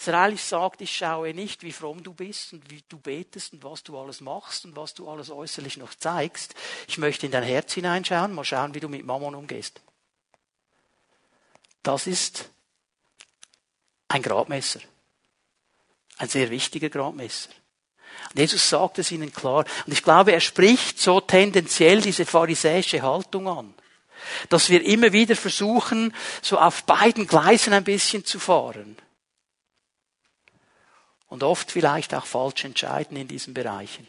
[0.00, 3.82] Israelis sagt, ich schaue nicht, wie fromm du bist und wie du betest und was
[3.82, 6.54] du alles machst und was du alles äußerlich noch zeigst.
[6.88, 9.82] Ich möchte in dein Herz hineinschauen, mal schauen, wie du mit Mammon umgehst.
[11.82, 12.48] Das ist
[14.08, 14.80] ein Gradmesser.
[16.16, 17.50] Ein sehr wichtiger Gradmesser.
[18.30, 19.66] Und Jesus sagt es ihnen klar.
[19.86, 23.74] Und ich glaube, er spricht so tendenziell diese pharisäische Haltung an.
[24.48, 28.96] Dass wir immer wieder versuchen, so auf beiden Gleisen ein bisschen zu fahren
[31.30, 34.06] und oft vielleicht auch falsch entscheiden in diesen Bereichen.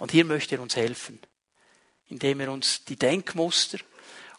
[0.00, 1.18] Und hier möchte er uns helfen,
[2.08, 3.78] indem er uns die Denkmuster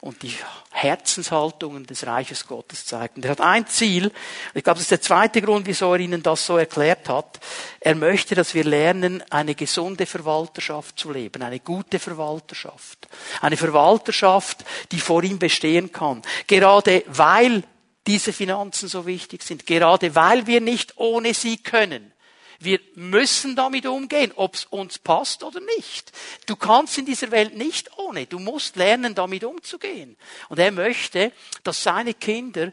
[0.02, 0.36] und die
[0.72, 3.16] Herzenshaltungen des Reiches Gottes zeigt.
[3.16, 4.12] Und er hat ein Ziel,
[4.54, 7.40] ich glaube, das ist der zweite Grund, wieso er Ihnen das so erklärt hat.
[7.80, 13.08] Er möchte, dass wir lernen, eine gesunde Verwalterschaft zu leben, eine gute Verwalterschaft.
[13.42, 16.22] Eine Verwalterschaft, die vor ihm bestehen kann.
[16.46, 17.64] Gerade weil
[18.06, 22.12] diese Finanzen so wichtig sind, gerade weil wir nicht ohne sie können,
[22.60, 26.12] wir müssen damit umgehen, ob es uns passt oder nicht.
[26.46, 28.26] Du kannst in dieser Welt nicht ohne.
[28.26, 30.18] Du musst lernen, damit umzugehen.
[30.50, 31.32] Und er möchte,
[31.64, 32.72] dass seine Kinder,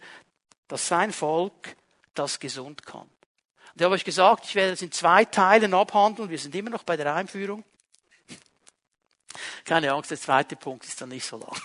[0.69, 1.77] dass sein Volk
[2.15, 3.03] das gesund kann.
[3.73, 6.31] Und ich habe euch gesagt, ich werde das in zwei Teilen abhandeln.
[6.31, 7.65] Wir sind immer noch bei der Einführung.
[9.65, 11.57] Keine Angst, der zweite Punkt ist dann nicht so lang.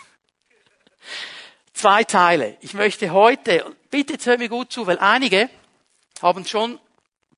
[1.73, 2.57] Zwei Teile.
[2.61, 5.49] Ich möchte heute, bitte jetzt hör mir gut zu, weil einige
[6.21, 6.79] haben schon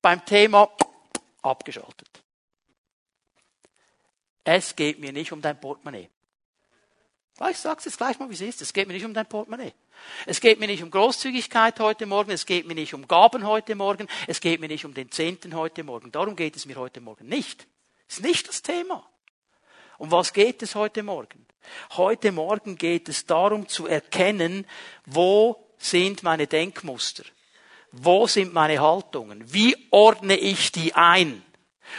[0.02, 0.70] beim Thema
[1.42, 2.08] abgeschaltet.
[4.44, 6.08] Es geht mir nicht um dein Portemonnaie.
[7.50, 8.60] Ich sag's jetzt gleich mal, wie es ist.
[8.60, 9.72] Es geht mir nicht um dein Portemonnaie.
[10.26, 12.30] Es geht mir nicht um Großzügigkeit heute Morgen.
[12.30, 14.08] Es geht mir nicht um Gaben heute Morgen.
[14.26, 16.12] Es geht mir nicht um den Zehnten heute Morgen.
[16.12, 17.66] Darum geht es mir heute Morgen nicht.
[18.08, 19.08] Ist nicht das Thema.
[19.98, 21.46] Um was geht es heute Morgen?
[21.96, 24.66] Heute Morgen geht es darum zu erkennen,
[25.06, 27.24] wo sind meine Denkmuster?
[27.92, 29.52] Wo sind meine Haltungen?
[29.52, 31.42] Wie ordne ich die ein?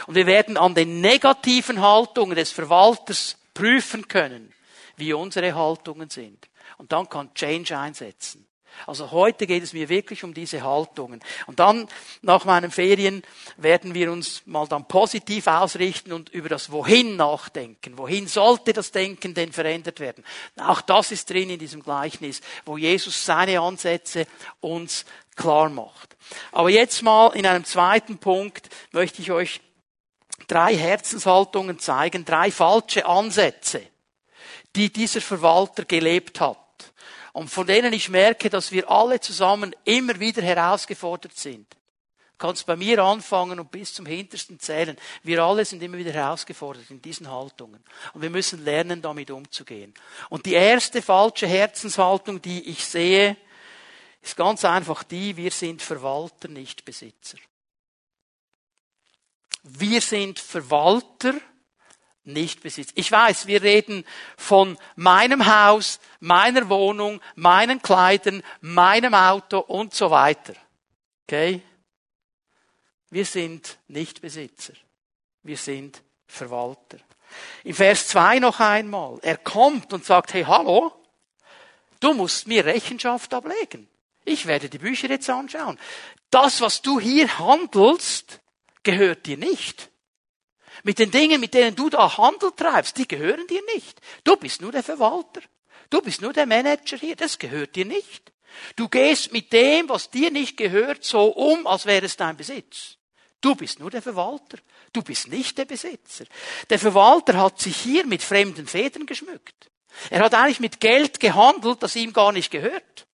[0.08, 4.54] Und wir werden an den negativen Haltungen des Verwalters prüfen können,
[4.96, 6.50] wie unsere Haltungen sind.
[6.78, 8.48] Und dann kann Change einsetzen.
[8.88, 11.22] Also heute geht es mir wirklich um diese Haltungen.
[11.48, 11.88] Und dann,
[12.22, 13.24] nach meinen Ferien,
[13.58, 17.98] werden wir uns mal dann positiv ausrichten und über das Wohin nachdenken.
[17.98, 20.24] Wohin sollte das Denken denn verändert werden?
[20.58, 24.28] Auch das ist drin in diesem Gleichnis, wo Jesus seine Ansätze
[24.60, 25.06] uns
[25.36, 26.16] klar macht.
[26.52, 29.62] Aber jetzt mal in einem zweiten Punkt möchte ich euch
[30.48, 33.82] drei Herzenshaltungen zeigen, drei falsche Ansätze
[34.76, 36.58] die dieser Verwalter gelebt hat.
[37.34, 41.72] Und von denen ich merke, dass wir alle zusammen immer wieder herausgefordert sind.
[42.38, 44.98] Du kannst bei mir anfangen und bis zum Hintersten zählen.
[45.22, 47.84] Wir alle sind immer wieder herausgefordert in diesen Haltungen.
[48.13, 49.94] Und wir müssen lernen, damit umzugehen.
[50.30, 53.38] Und die erste falsche Herzenshaltung, die ich sehe,
[54.22, 57.38] ist ganz einfach die, wir sind Verwalter, nicht Besitzer.
[59.63, 61.36] Wir sind Verwalter,
[62.24, 62.94] nicht Besitzer.
[62.96, 64.06] Ich weiß, wir reden
[64.38, 70.54] von meinem Haus, meiner Wohnung, meinen Kleidern, meinem Auto und so weiter.
[71.28, 71.62] Okay?
[73.10, 74.74] Wir sind nicht Besitzer.
[75.44, 76.98] Wir sind Verwalter.
[77.64, 79.20] In Vers 2 noch einmal.
[79.22, 80.94] Er kommt und sagt, hey, hallo,
[82.00, 83.88] du musst mir Rechenschaft ablegen.
[84.24, 85.80] Ich werde die Bücher jetzt anschauen.
[86.30, 88.40] Das, was du hier handelst,
[88.84, 89.91] gehört dir nicht.
[90.84, 94.00] Mit den Dingen, mit denen du da Handel treibst, die gehören dir nicht.
[94.24, 95.41] Du bist nur der Verwalter.
[95.89, 97.15] Du bist nur der Manager hier.
[97.15, 98.32] Das gehört dir nicht.
[98.76, 102.98] Du gehst mit dem, was dir nicht gehört, so um, als wäre es dein Besitz.
[103.39, 104.58] Du bist nur der Verwalter.
[104.94, 106.26] Du bist nicht der Besitzer.
[106.70, 109.70] Der Verwalter hat sich hier mit fremden Federn geschmückt.
[110.10, 113.08] Er hat eigentlich mit Geld gehandelt, das ihm gar nicht gehört.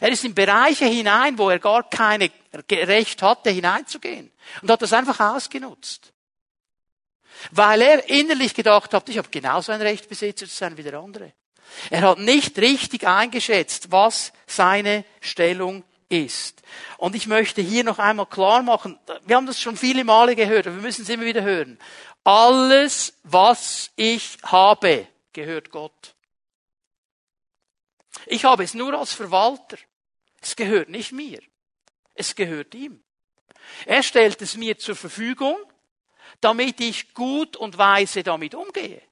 [0.00, 2.30] Er ist in Bereiche hinein, wo er gar keine
[2.70, 4.32] Recht hatte, hineinzugehen.
[4.62, 6.12] Und hat das einfach ausgenutzt.
[7.50, 10.98] Weil er innerlich gedacht hat, ich habe genauso ein Recht, Besitzer zu sein wie der
[10.98, 11.32] andere.
[11.90, 16.62] Er hat nicht richtig eingeschätzt, was seine Stellung ist.
[16.98, 20.66] Und ich möchte hier noch einmal klar machen, wir haben das schon viele Male gehört,
[20.66, 21.78] aber wir müssen es immer wieder hören.
[22.24, 26.14] Alles, was ich habe, gehört Gott.
[28.26, 29.76] Ich habe es nur als Verwalter.
[30.40, 31.40] Es gehört nicht mir.
[32.14, 33.02] Es gehört ihm.
[33.84, 35.56] Er stellt es mir zur Verfügung,
[36.40, 39.02] damit ich gut und weise damit umgehe.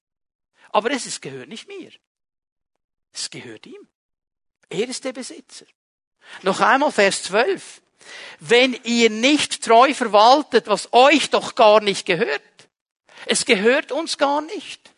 [0.71, 1.91] Aber es, es gehört nicht mir.
[3.13, 3.89] Es gehört ihm.
[4.69, 5.67] Er ist der Besitzer.
[6.43, 7.83] Noch einmal Vers 12.
[8.41, 12.43] Wenn ihr nicht treu verwaltet, was euch doch gar nicht gehört.
[13.27, 14.91] Es gehört uns gar nicht.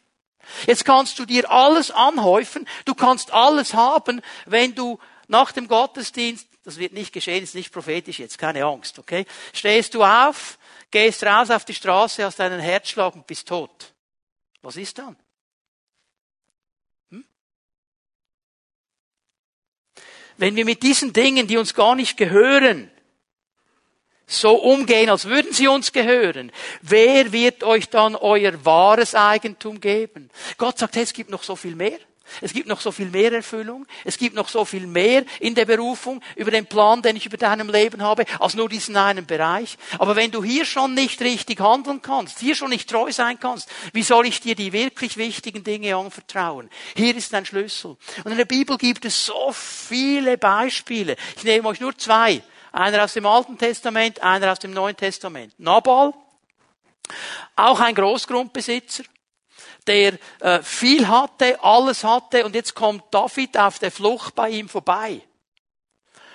[0.66, 4.98] Jetzt kannst du dir alles anhäufen, du kannst alles haben, wenn du
[5.28, 9.26] nach dem Gottesdienst, das wird nicht geschehen, ist nicht prophetisch jetzt, keine Angst, okay?
[9.52, 10.58] Stehst du auf,
[10.90, 13.94] gehst raus auf die Straße, hast einen Herzschlag und bist tot.
[14.62, 15.16] Was ist dann?
[17.10, 17.24] Hm?
[20.36, 22.90] Wenn wir mit diesen Dingen, die uns gar nicht gehören,
[24.26, 26.50] so umgehen, als würden sie uns gehören,
[26.82, 30.30] wer wird euch dann euer wahres Eigentum geben?
[30.58, 31.98] Gott sagt, hey, es gibt noch so viel mehr.
[32.40, 33.86] Es gibt noch so viel mehr Erfüllung.
[34.04, 37.36] Es gibt noch so viel mehr in der Berufung über den Plan, den ich über
[37.36, 39.76] deinem Leben habe, als nur diesen einen Bereich.
[39.98, 43.68] Aber wenn du hier schon nicht richtig handeln kannst, hier schon nicht treu sein kannst,
[43.92, 46.70] wie soll ich dir die wirklich wichtigen Dinge anvertrauen?
[46.94, 47.96] Hier ist ein Schlüssel.
[48.24, 51.16] Und in der Bibel gibt es so viele Beispiele.
[51.36, 52.42] Ich nehme euch nur zwei.
[52.72, 55.54] Einer aus dem Alten Testament, einer aus dem Neuen Testament.
[55.58, 56.12] Nabal,
[57.54, 59.04] auch ein Großgrundbesitzer,
[59.86, 64.68] der äh, viel hatte, alles hatte, und jetzt kommt David auf der Flucht bei ihm
[64.68, 65.20] vorbei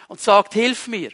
[0.08, 1.12] und sagt, hilf mir.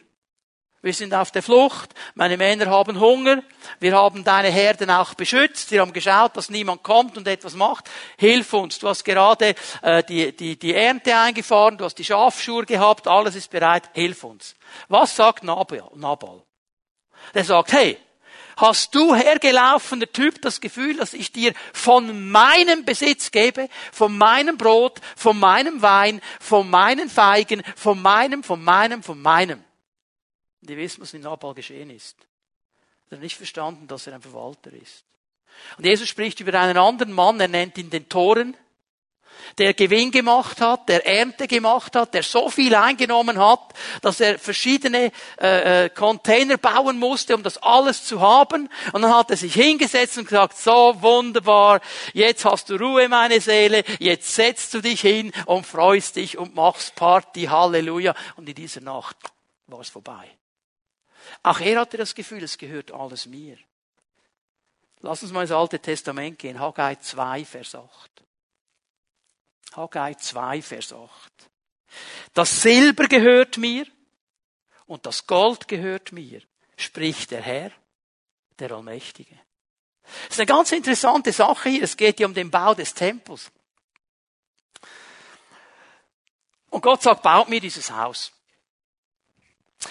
[0.82, 3.41] Wir sind auf der Flucht, meine Männer haben Hunger,
[3.80, 7.89] wir haben deine Herden auch beschützt, wir haben geschaut, dass niemand kommt und etwas macht.
[8.17, 12.63] Hilf uns, du hast gerade äh, die, die, die Ernte eingefahren, du hast die Schafschur
[12.65, 14.56] gehabt, alles ist bereit, hilf uns.
[14.88, 16.43] Was sagt Nabal?
[17.34, 17.97] Der sagt, hey,
[18.58, 24.58] hast du hergelaufener Typ das Gefühl, dass ich dir von meinem Besitz gebe, von meinem
[24.58, 29.63] Brot, von meinem Wein, von meinen Feigen, von meinem, von meinem, von meinem.
[30.62, 32.17] Und ihr wisst, was in Nabal geschehen ist.
[33.10, 35.06] Er hat nicht verstanden, dass er ein Verwalter ist.
[35.78, 38.58] Und Jesus spricht über einen anderen Mann, er nennt ihn den Toren,
[39.58, 44.38] der Gewinn gemacht hat, der Ernte gemacht hat, der so viel eingenommen hat, dass er
[44.39, 48.69] verschiedene äh, äh, Container bauen musste, um das alles zu haben.
[48.93, 51.82] Und dann hat er sich hingesetzt und gesagt, so wunderbar,
[52.13, 56.56] jetzt hast du Ruhe, meine Seele, jetzt setzt du dich hin und freust dich und
[56.56, 58.13] machst Party, Halleluja.
[58.36, 59.17] Und in dieser Nacht
[59.67, 60.30] war es vorbei.
[61.43, 63.58] Auch er hatte das Gefühl, es gehört alles mir.
[65.02, 68.18] Lass uns mal ins Alte Testament gehen, Haggai 2, Vers 8.
[69.76, 71.49] Haggai 2, Vers 8.
[72.34, 73.86] Das Silber gehört mir
[74.86, 76.41] und das Gold gehört mir,
[76.76, 77.72] spricht der Herr,
[78.59, 79.38] der Allmächtige.
[80.03, 81.84] Das ist eine ganz interessante Sache hier.
[81.84, 83.51] Es geht ja um den Bau des Tempels.
[86.70, 88.32] Und Gott sagt, baut mir dieses Haus.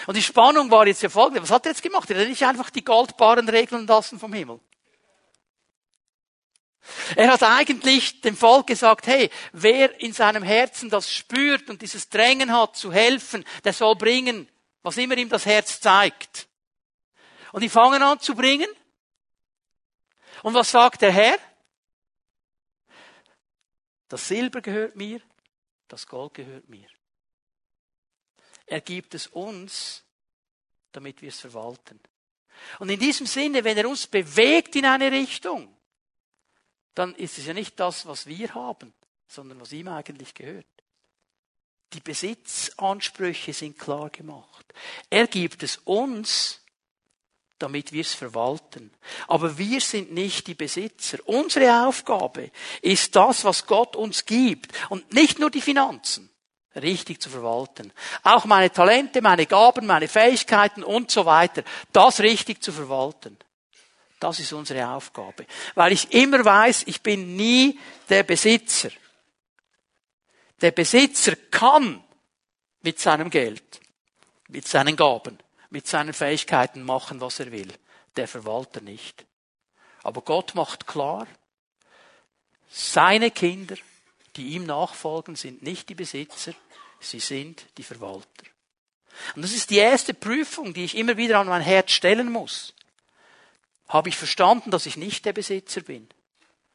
[0.05, 1.41] Und die Spannung war jetzt ja folgende.
[1.41, 2.09] Was hat er jetzt gemacht?
[2.09, 4.59] Er hat nicht einfach die Goldbarren regeln lassen vom Himmel.
[7.15, 12.09] Er hat eigentlich dem Volk gesagt, hey, wer in seinem Herzen das spürt und dieses
[12.09, 14.49] Drängen hat zu helfen, der soll bringen,
[14.83, 16.47] was immer ihm das Herz zeigt.
[17.51, 18.69] Und die fangen an zu bringen.
[20.43, 21.37] Und was sagt der Herr?
[24.09, 25.21] Das Silber gehört mir,
[25.87, 26.87] das Gold gehört mir.
[28.65, 30.03] Er gibt es uns,
[30.91, 31.99] damit wir es verwalten.
[32.79, 35.76] Und in diesem Sinne, wenn er uns bewegt in eine Richtung,
[36.97, 38.91] dann ist es ja nicht das, was wir haben,
[39.27, 40.65] sondern was ihm eigentlich gehört.
[41.93, 44.65] Die Besitzansprüche sind klar gemacht.
[45.09, 46.61] Er gibt es uns,
[47.59, 48.91] damit wir es verwalten.
[49.27, 51.19] Aber wir sind nicht die Besitzer.
[51.25, 54.73] Unsere Aufgabe ist das, was Gott uns gibt.
[54.89, 56.29] Und nicht nur die Finanzen
[56.75, 57.93] richtig zu verwalten.
[58.23, 61.63] Auch meine Talente, meine Gaben, meine Fähigkeiten und so weiter.
[61.93, 63.37] Das richtig zu verwalten.
[64.19, 65.45] Das ist unsere Aufgabe.
[65.75, 68.89] Weil ich immer weiß, ich bin nie der Besitzer.
[70.61, 72.03] Der Besitzer kann
[72.81, 73.79] mit seinem Geld,
[74.47, 75.37] mit seinen Gaben,
[75.69, 77.71] mit seinen Fähigkeiten machen, was er will.
[78.15, 79.25] Der Verwalter nicht.
[80.01, 81.27] Aber Gott macht klar,
[82.69, 83.75] seine Kinder,
[84.35, 86.53] die ihm nachfolgen, sind nicht die Besitzer,
[86.99, 88.45] sie sind die Verwalter.
[89.35, 92.73] Und das ist die erste Prüfung, die ich immer wieder an mein Herz stellen muss.
[93.87, 96.07] Habe ich verstanden, dass ich nicht der Besitzer bin,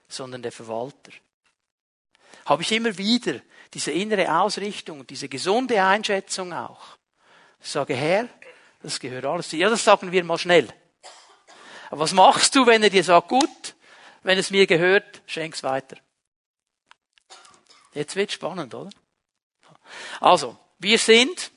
[0.08, 1.12] sondern der Verwalter?
[2.46, 3.40] Habe ich immer wieder
[3.74, 6.96] diese innere Ausrichtung, diese gesunde Einschätzung auch?
[7.60, 8.28] Ich sage, Herr,
[8.82, 9.58] das gehört alles dir.
[9.58, 10.68] Ja, das sagen wir mal schnell.
[11.90, 13.76] Aber was machst du, wenn er dir sagt, gut,
[14.22, 15.96] wenn es mir gehört, schenk's weiter?
[17.92, 18.90] Jetzt wird spannend, oder?
[20.20, 21.50] Also, wir sind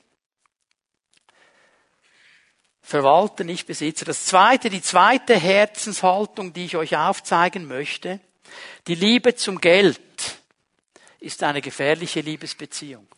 [2.86, 4.04] Verwalter, nicht Besitzer.
[4.04, 8.20] Das zweite, die zweite Herzenshaltung, die ich euch aufzeigen möchte,
[8.86, 10.00] die Liebe zum Geld
[11.18, 13.08] ist eine gefährliche Liebesbeziehung.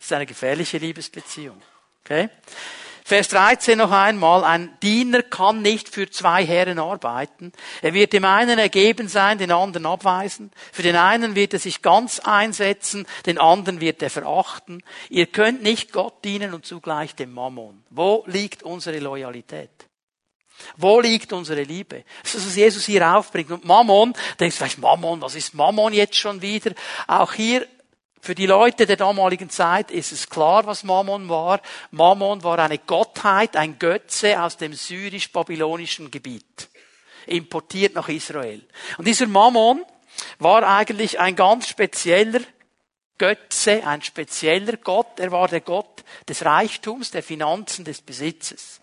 [0.00, 1.60] ist eine gefährliche Liebesbeziehung.
[2.02, 2.30] Okay?
[3.06, 4.42] Vers 13 noch einmal.
[4.42, 7.52] Ein Diener kann nicht für zwei Herren arbeiten.
[7.80, 10.50] Er wird dem einen ergeben sein, den anderen abweisen.
[10.72, 14.82] Für den einen wird er sich ganz einsetzen, den anderen wird er verachten.
[15.08, 17.84] Ihr könnt nicht Gott dienen und zugleich dem Mammon.
[17.90, 19.70] Wo liegt unsere Loyalität?
[20.76, 22.02] Wo liegt unsere Liebe?
[22.24, 23.52] Das ist, was Jesus hier aufbringt.
[23.52, 26.72] Und Mammon, denkst du vielleicht, Mammon, was ist Mammon jetzt schon wieder?
[27.06, 27.68] Auch hier
[28.26, 31.60] für die Leute der damaligen Zeit ist es klar, was Mammon war.
[31.92, 36.68] Mammon war eine Gottheit, ein Götze aus dem syrisch-babylonischen Gebiet,
[37.26, 38.66] importiert nach Israel.
[38.98, 39.84] Und dieser Mammon
[40.40, 42.40] war eigentlich ein ganz spezieller
[43.16, 45.20] Götze, ein spezieller Gott.
[45.20, 48.80] Er war der Gott des Reichtums, der Finanzen, des Besitzes.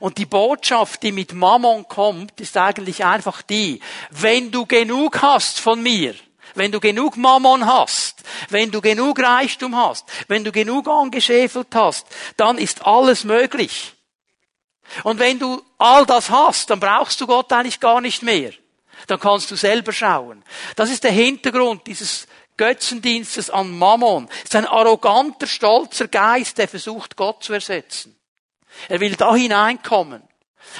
[0.00, 3.80] Und die Botschaft, die mit Mammon kommt, ist eigentlich einfach die,
[4.10, 6.14] wenn du genug hast von mir,
[6.56, 12.06] wenn du genug Mammon hast, wenn du genug Reichtum hast, wenn du genug angeschäfelt hast,
[12.36, 13.94] dann ist alles möglich.
[15.02, 18.52] Und wenn du all das hast, dann brauchst du Gott eigentlich gar nicht mehr.
[19.08, 20.42] Dann kannst du selber schauen.
[20.76, 22.26] Das ist der Hintergrund dieses
[22.56, 24.28] Götzendienstes an Mammon.
[24.38, 28.16] Es ist ein arroganter, stolzer Geist, der versucht, Gott zu ersetzen.
[28.88, 30.22] Er will da hineinkommen.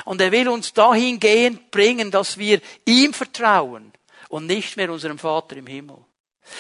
[0.04, 3.92] Und er will uns dahingehend bringen, dass wir ihm vertrauen
[4.28, 5.98] und nicht mehr unserem Vater im Himmel.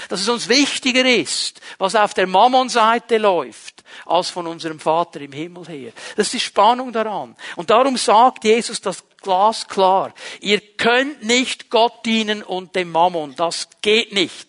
[0.08, 5.32] Dass es uns wichtiger ist, was auf der Mammon-Seite läuft, als von unserem Vater im
[5.32, 5.92] Himmel her.
[6.16, 7.36] Das ist die Spannung daran.
[7.54, 10.12] Und darum sagt Jesus das glasklar.
[10.40, 13.36] Ihr könnt nicht Gott dienen und dem Mammon.
[13.36, 14.48] Das geht nicht.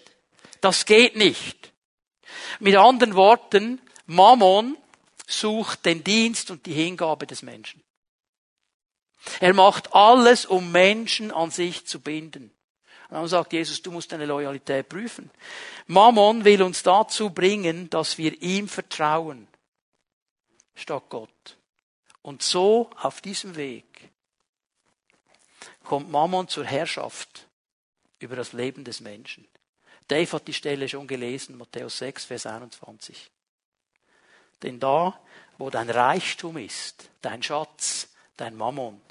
[0.61, 1.71] Das geht nicht.
[2.59, 4.75] Mit anderen Worten, Mammon
[5.27, 7.83] sucht den Dienst und die Hingabe des Menschen.
[9.39, 12.56] Er macht alles, um Menschen an sich zu binden.
[13.09, 15.31] Und dann sagt Jesus, du musst deine Loyalität prüfen.
[15.85, 19.47] Mammon will uns dazu bringen, dass wir ihm vertrauen,
[20.75, 21.57] statt Gott.
[22.21, 24.11] Und so auf diesem Weg
[25.85, 27.47] kommt Mammon zur Herrschaft
[28.19, 29.47] über das Leben des Menschen.
[30.09, 33.31] Dave hat die Stelle schon gelesen, Matthäus 6, Vers 21.
[34.63, 35.19] Denn da,
[35.57, 39.01] wo dein Reichtum ist, dein Schatz, dein Mammon,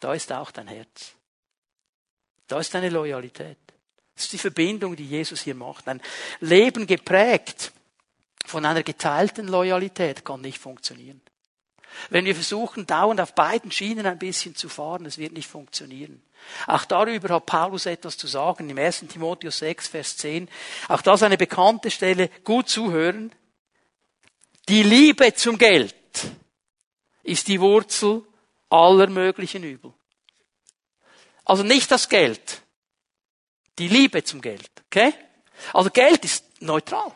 [0.00, 1.17] da ist auch dein Herz.
[2.48, 3.58] Da ist deine Loyalität.
[4.14, 5.86] Das ist die Verbindung, die Jesus hier macht.
[5.86, 6.00] Ein
[6.40, 7.72] Leben geprägt
[8.44, 11.20] von einer geteilten Loyalität kann nicht funktionieren.
[12.10, 16.22] Wenn wir versuchen, dauernd auf beiden Schienen ein bisschen zu fahren, es wird nicht funktionieren.
[16.66, 19.04] Auch darüber hat Paulus etwas zu sagen im 1.
[19.08, 20.48] Timotheus 6, Vers 10.
[20.88, 22.28] Auch das eine bekannte Stelle.
[22.44, 23.32] Gut zuhören.
[24.68, 25.94] Die Liebe zum Geld
[27.22, 28.22] ist die Wurzel
[28.70, 29.92] aller möglichen Übel.
[31.48, 32.62] Also nicht das Geld.
[33.78, 34.70] Die Liebe zum Geld.
[34.86, 35.12] Okay?
[35.72, 37.10] Also Geld ist neutral.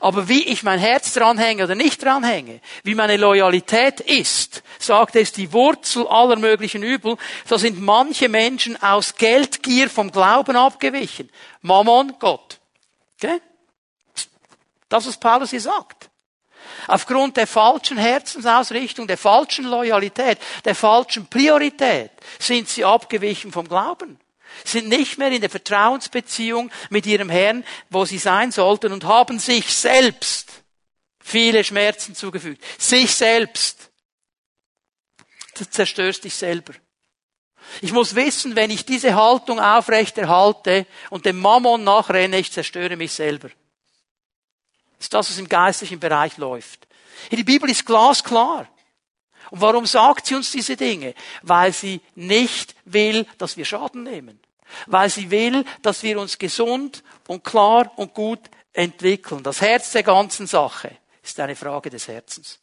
[0.00, 5.32] Aber wie ich mein Herz dranhänge oder nicht dranhänge, wie meine Loyalität ist, sagt es
[5.32, 11.30] die Wurzel aller möglichen Übel, so sind manche Menschen aus Geldgier vom Glauben abgewichen.
[11.62, 12.60] Mammon, Gott.
[13.14, 13.40] Okay?
[14.88, 16.09] Das, was Paulus hier sagt.
[16.86, 24.18] Aufgrund der falschen Herzensausrichtung, der falschen Loyalität, der falschen Priorität sind sie abgewichen vom Glauben
[24.64, 29.38] sind nicht mehr in der Vertrauensbeziehung mit ihrem Herrn, wo sie sein sollten und haben
[29.38, 30.50] sich selbst
[31.20, 32.62] viele Schmerzen zugefügt.
[32.78, 33.90] Sich selbst.
[35.56, 36.74] Du zerstörst dich selber.
[37.82, 43.12] Ich muss wissen, wenn ich diese Haltung aufrechterhalte und dem Mammon nachrenne, ich zerstöre mich
[43.12, 43.50] selber.
[45.00, 46.86] Ist das, was im geistlichen Bereich läuft.
[47.32, 48.68] Die Bibel ist glasklar.
[49.50, 51.14] Und warum sagt sie uns diese Dinge?
[51.42, 54.38] Weil sie nicht will, dass wir Schaden nehmen.
[54.86, 58.40] Weil sie will, dass wir uns gesund und klar und gut
[58.72, 59.42] entwickeln.
[59.42, 62.60] Das Herz der ganzen Sache ist eine Frage des Herzens.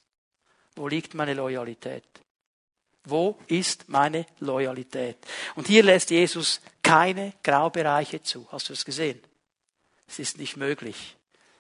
[0.76, 2.06] Wo liegt meine Loyalität?
[3.04, 5.18] Wo ist meine Loyalität?
[5.56, 8.48] Und hier lässt Jesus keine Graubereiche zu.
[8.52, 9.22] Hast du es gesehen?
[10.08, 11.17] Es ist nicht möglich.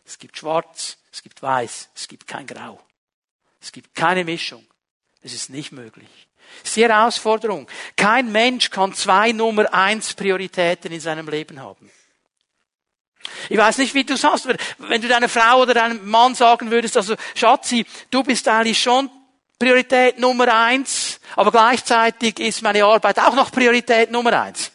[0.08, 2.80] Es gibt schwarz, es gibt weiß, es gibt kein Grau.
[3.62, 4.66] Es gibt keine Mischung.
[5.22, 6.08] Es ist nicht möglich.
[6.62, 7.68] Das ist die Herausforderung.
[7.97, 11.91] Kein Mensch kann zwei Nummer eins Prioritäten in seinem Leben haben.
[13.49, 14.47] Ich weiß nicht, wie du sagst,
[14.78, 19.10] wenn du deiner Frau oder deinem Mann sagen würdest, also Schatzi, du bist eigentlich schon
[19.60, 24.72] Priorität Nummer eins, aber gleichzeitig ist meine Arbeit auch noch Priorität Nummer eins.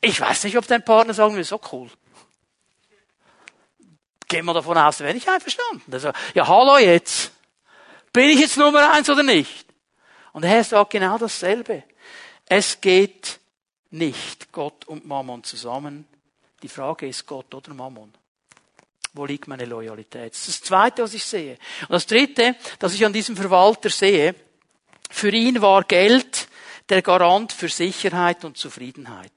[0.00, 1.88] Ich weiß nicht, ob dein Partner sagen will, so cool.
[4.28, 5.92] Gehen wir davon aus, wäre ich einverstanden.
[5.92, 7.32] Also, ja, hallo jetzt.
[8.12, 9.66] Bin ich jetzt Nummer eins oder nicht?
[10.32, 11.82] Und der Herr sagt genau dasselbe.
[12.46, 13.40] Es geht
[13.90, 16.06] nicht Gott und Mammon zusammen.
[16.62, 18.12] Die Frage ist Gott oder Mammon.
[19.14, 20.34] Wo liegt meine Loyalität?
[20.34, 21.58] Das ist das Zweite, was ich sehe.
[21.82, 24.34] Und das Dritte, das ich an diesem Verwalter sehe,
[25.10, 26.48] für ihn war Geld
[26.88, 29.32] der Garant für Sicherheit und Zufriedenheit.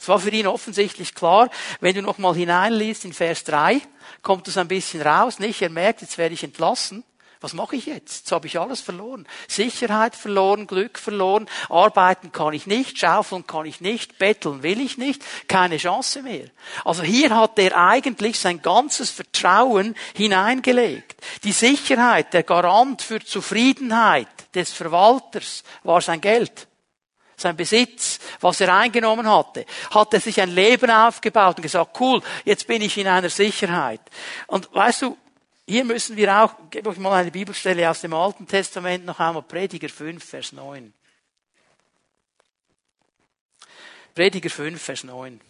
[0.00, 3.82] Es war für ihn offensichtlich klar, wenn du nochmal hineinliest in Vers 3,
[4.22, 5.60] kommt es ein bisschen raus, nicht?
[5.60, 7.04] Er merkt, jetzt werde ich entlassen.
[7.42, 8.20] Was mache ich jetzt?
[8.20, 9.26] Jetzt habe ich alles verloren.
[9.46, 14.96] Sicherheit verloren, Glück verloren, arbeiten kann ich nicht, schaufeln kann ich nicht, betteln will ich
[14.96, 16.46] nicht, keine Chance mehr.
[16.84, 21.20] Also hier hat er eigentlich sein ganzes Vertrauen hineingelegt.
[21.44, 26.68] Die Sicherheit, der Garant für Zufriedenheit des Verwalters war sein Geld
[27.40, 32.22] sein Besitz, was er eingenommen hatte, hat er sich ein Leben aufgebaut und gesagt, cool,
[32.44, 34.00] jetzt bin ich in einer Sicherheit.
[34.46, 35.18] Und weißt du,
[35.66, 39.42] hier müssen wir auch, gebe euch mal eine Bibelstelle aus dem Alten Testament noch einmal,
[39.42, 40.92] Prediger 5, Vers 9.
[44.14, 45.40] Prediger 5, Vers 9.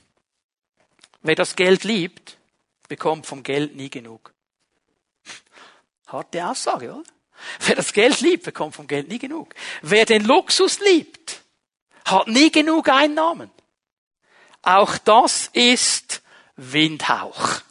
[1.22, 2.36] Wer das Geld liebt,
[2.88, 4.32] bekommt vom Geld nie genug.
[6.06, 7.04] Harte Aussage, oder?
[7.60, 9.54] Wer das Geld liebt, bekommt vom Geld nie genug.
[9.82, 11.39] Wer den Luxus liebt,
[12.10, 13.50] hat nie genug Einnahmen.
[14.62, 16.22] Auch das ist
[16.56, 17.62] Windhauch.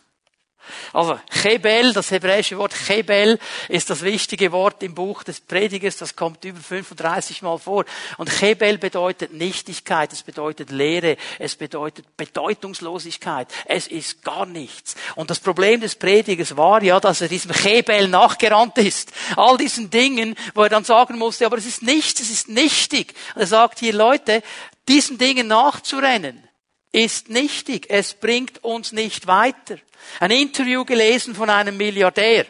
[0.93, 6.15] Also Chebel, das hebräische Wort Chebel, ist das wichtige Wort im Buch des Predigers, das
[6.15, 7.85] kommt über 35 Mal vor.
[8.17, 14.95] Und Chebel bedeutet Nichtigkeit, es bedeutet Leere, es bedeutet Bedeutungslosigkeit, es ist gar nichts.
[15.15, 19.11] Und das Problem des Predigers war ja, dass er diesem Chebel nachgerannt ist.
[19.35, 23.13] All diesen Dingen, wo er dann sagen musste, aber es ist nichts, es ist nichtig.
[23.35, 24.41] Und er sagt hier, Leute,
[24.87, 26.48] diesen Dingen nachzurennen,
[26.91, 27.87] ist nichtig.
[27.89, 29.77] Es bringt uns nicht weiter.
[30.19, 32.45] Ein Interview gelesen von einem Milliardär.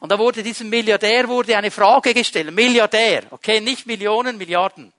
[0.00, 2.52] Und da wurde diesem Milliardär wurde eine Frage gestellt.
[2.52, 4.92] Milliardär, okay, nicht Millionen, Milliarden.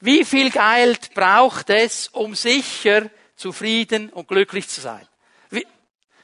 [0.00, 5.06] Wie viel Geld braucht es, um sicher, zufrieden und glücklich zu sein?
[5.50, 5.66] Wie,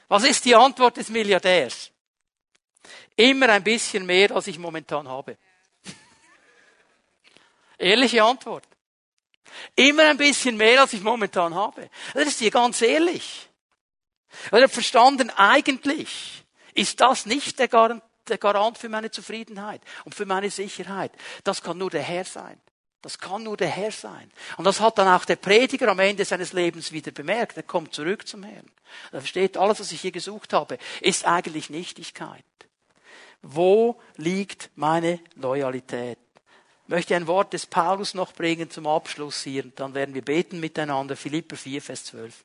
[0.07, 1.91] was ist die Antwort des Milliardärs?
[3.15, 5.37] Immer ein bisschen mehr, als ich momentan habe.
[7.77, 8.65] Ehrliche Antwort.
[9.75, 11.89] Immer ein bisschen mehr, als ich momentan habe.
[12.13, 13.49] Das ist hier ganz ehrlich.
[14.51, 20.15] Er hat verstanden, eigentlich ist das nicht der Garant, der Garant für meine Zufriedenheit und
[20.15, 21.11] für meine Sicherheit.
[21.43, 22.59] Das kann nur der Herr sein.
[23.01, 24.31] Das kann nur der Herr sein.
[24.57, 27.57] Und das hat dann auch der Prediger am Ende seines Lebens wieder bemerkt.
[27.57, 28.71] Er kommt zurück zum Herrn.
[29.11, 32.45] Er versteht, alles, was ich hier gesucht habe, ist eigentlich Nichtigkeit.
[33.41, 36.19] Wo liegt meine Loyalität?
[36.91, 39.63] Möchte ein Wort des Paulus noch bringen zum Abschluss hier.
[39.63, 41.15] Und dann werden wir beten miteinander.
[41.15, 42.43] Philipper 4, Vers 12.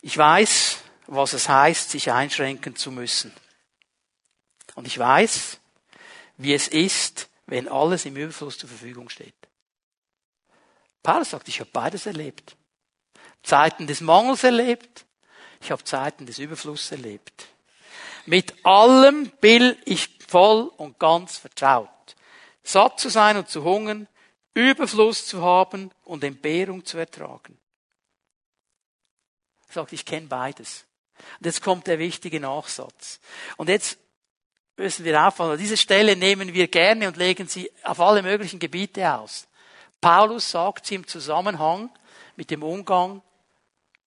[0.00, 3.34] Ich weiß, was es heißt, sich einschränken zu müssen.
[4.74, 5.60] Und ich weiß,
[6.38, 9.34] wie es ist, wenn alles im Überfluss zur Verfügung steht.
[11.02, 12.56] Paulus sagt, ich habe beides erlebt.
[13.42, 15.04] Zeiten des Mangels erlebt,
[15.60, 17.48] ich habe Zeiten des Überflusses erlebt.
[18.24, 22.16] Mit allem bin ich voll und ganz vertraut.
[22.62, 24.08] Satt zu sein und zu hungern,
[24.54, 27.58] Überfluss zu haben und Entbehrung zu ertragen.
[29.68, 30.86] Er sagt, ich kenne beides.
[31.38, 33.20] Und jetzt kommt der wichtige Nachsatz.
[33.58, 33.98] Und jetzt
[34.78, 35.58] müssen wir aufpassen.
[35.58, 39.46] Diese Stelle nehmen wir gerne und legen sie auf alle möglichen Gebiete aus.
[40.00, 41.90] Paulus sagt sie im Zusammenhang
[42.36, 43.22] mit dem Umgang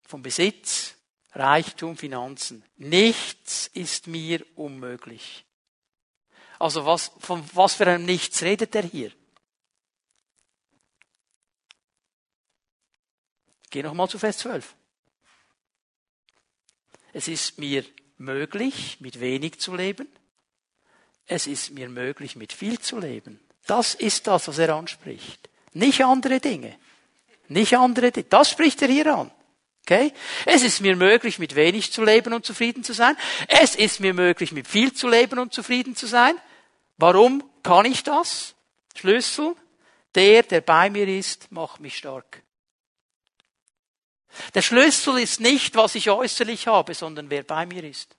[0.03, 0.95] von Besitz,
[1.31, 2.63] Reichtum, Finanzen.
[2.75, 5.45] Nichts ist mir unmöglich.
[6.59, 9.11] Also was, von was für einem Nichts redet er hier?
[13.69, 14.75] Geh nochmal zu Vers 12.
[17.13, 17.85] Es ist mir
[18.17, 20.07] möglich, mit wenig zu leben.
[21.27, 23.39] Es ist mir möglich, mit viel zu leben.
[23.65, 25.49] Das ist das, was er anspricht.
[25.73, 26.77] Nicht andere Dinge.
[27.47, 28.27] Nicht andere Dinge.
[28.29, 29.31] Das spricht er hier an.
[29.85, 30.11] Okay?
[30.45, 33.15] Es ist mir möglich, mit wenig zu leben und zufrieden zu sein.
[33.47, 36.35] Es ist mir möglich, mit viel zu leben und zufrieden zu sein.
[36.99, 38.55] Warum kann ich das?
[38.93, 39.55] Schlüssel.
[40.15, 42.43] Der, der bei mir ist, macht mich stark.
[44.53, 48.15] Der Schlüssel ist nicht, was ich äußerlich habe, sondern wer bei mir ist.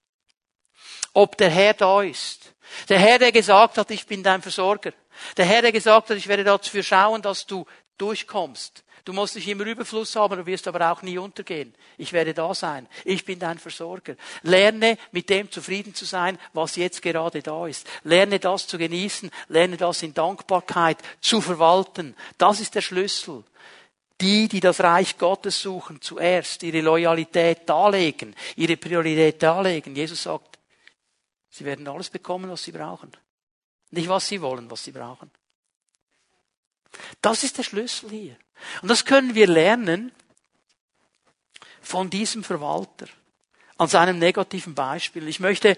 [1.13, 2.55] Ob der Herr da ist.
[2.89, 4.93] Der Herr, der gesagt hat, ich bin dein Versorger.
[5.37, 7.65] Der Herr, der gesagt hat, ich werde dafür schauen, dass du
[7.97, 8.83] durchkommst.
[9.03, 11.73] Du musst nicht immer Überfluss haben, du wirst aber auch nie untergehen.
[11.97, 12.87] Ich werde da sein.
[13.03, 14.15] Ich bin dein Versorger.
[14.43, 17.87] Lerne mit dem zufrieden zu sein, was jetzt gerade da ist.
[18.03, 19.31] Lerne das zu genießen.
[19.47, 22.15] Lerne das in Dankbarkeit zu verwalten.
[22.37, 23.43] Das ist der Schlüssel.
[24.19, 29.95] Die, die das Reich Gottes suchen, zuerst ihre Loyalität darlegen, ihre Priorität darlegen.
[29.95, 30.59] Jesus sagt,
[31.49, 33.11] sie werden alles bekommen, was sie brauchen.
[33.89, 35.31] Nicht was sie wollen, was sie brauchen.
[37.21, 38.37] Das ist der Schlüssel hier.
[38.81, 40.11] Und das können wir lernen
[41.81, 43.07] von diesem Verwalter.
[43.77, 45.27] An seinem negativen Beispiel.
[45.27, 45.75] Ich möchte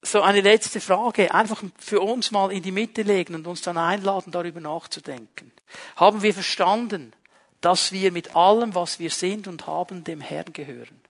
[0.00, 3.78] so eine letzte Frage einfach für uns mal in die Mitte legen und uns dann
[3.78, 5.52] einladen, darüber nachzudenken.
[5.96, 7.14] Haben wir verstanden,
[7.60, 11.00] dass wir mit allem, was wir sind und haben, dem Herrn gehören?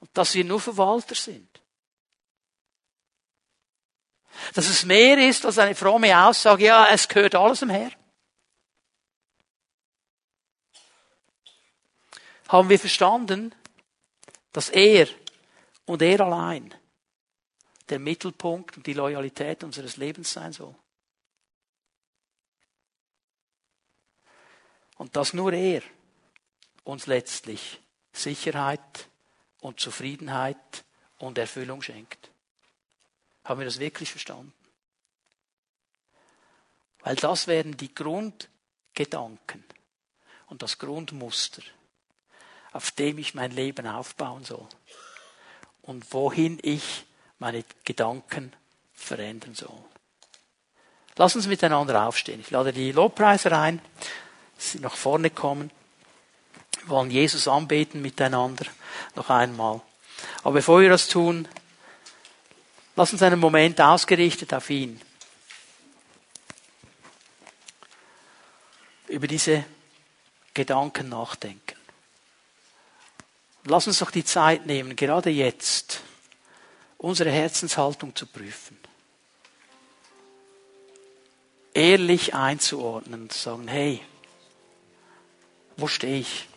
[0.00, 1.48] Und dass wir nur Verwalter sind?
[4.54, 7.94] Dass es mehr ist als eine fromme Aussage, ja, es gehört alles dem Herrn.
[12.48, 13.54] Haben wir verstanden,
[14.52, 15.08] dass er
[15.84, 16.74] und er allein
[17.88, 20.74] der Mittelpunkt und die Loyalität unseres Lebens sein soll.
[24.96, 25.82] Und dass nur er
[26.84, 27.80] uns letztlich
[28.12, 29.08] Sicherheit
[29.60, 30.84] und Zufriedenheit
[31.18, 32.30] und Erfüllung schenkt.
[33.44, 34.52] Haben wir das wirklich verstanden?
[37.00, 39.64] Weil das wären die Grundgedanken
[40.46, 41.62] und das Grundmuster
[42.76, 44.68] auf dem ich mein Leben aufbauen soll
[45.80, 47.06] und wohin ich
[47.38, 48.52] meine Gedanken
[48.92, 49.82] verändern soll.
[51.16, 52.40] Lass uns miteinander aufstehen.
[52.40, 53.80] Ich lade die Lobpreiser ein,
[54.56, 55.70] dass sie nach vorne kommen.
[56.80, 58.66] Wir wollen Jesus anbeten miteinander
[59.14, 59.80] noch einmal.
[60.42, 61.48] Aber bevor wir das tun,
[62.94, 65.00] lass uns einen Moment ausgerichtet auf ihn.
[69.08, 69.64] Über diese
[70.52, 71.75] Gedanken nachdenken.
[73.66, 76.00] Lass uns doch die Zeit nehmen, gerade jetzt,
[76.98, 78.78] unsere Herzenshaltung zu prüfen.
[81.74, 84.00] Ehrlich einzuordnen und zu sagen, hey,
[85.76, 86.48] wo stehe ich?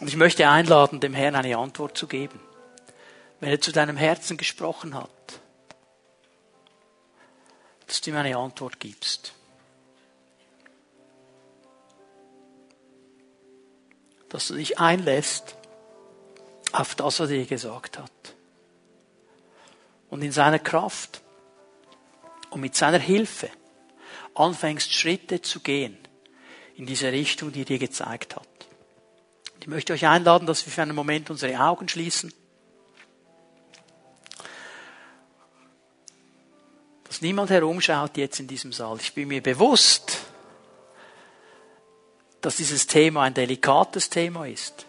[0.00, 2.40] Und ich möchte einladen, dem Herrn eine Antwort zu geben.
[3.38, 5.10] Wenn er zu deinem Herzen gesprochen hat,
[7.86, 9.34] dass du ihm eine Antwort gibst.
[14.28, 15.56] Dass du dich einlässt
[16.72, 18.10] auf das, was er dir gesagt hat.
[20.08, 21.20] Und in seiner Kraft
[22.50, 23.50] und mit seiner Hilfe
[24.34, 25.98] anfängst Schritte zu gehen
[26.76, 28.48] in diese Richtung, die er dir gezeigt hat.
[29.60, 32.32] Ich möchte euch einladen, dass wir für einen Moment unsere Augen schließen.
[37.04, 38.96] Dass niemand herumschaut jetzt in diesem Saal.
[39.00, 40.18] Ich bin mir bewusst,
[42.40, 44.86] dass dieses Thema ein delikates Thema ist.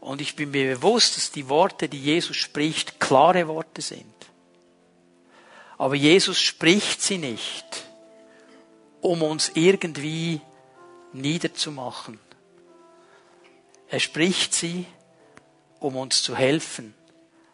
[0.00, 4.14] Und ich bin mir bewusst, dass die Worte, die Jesus spricht, klare Worte sind.
[5.76, 7.84] Aber Jesus spricht sie nicht,
[9.00, 10.40] um uns irgendwie
[11.12, 12.18] niederzumachen.
[13.90, 14.86] Er spricht sie,
[15.80, 16.94] um uns zu helfen,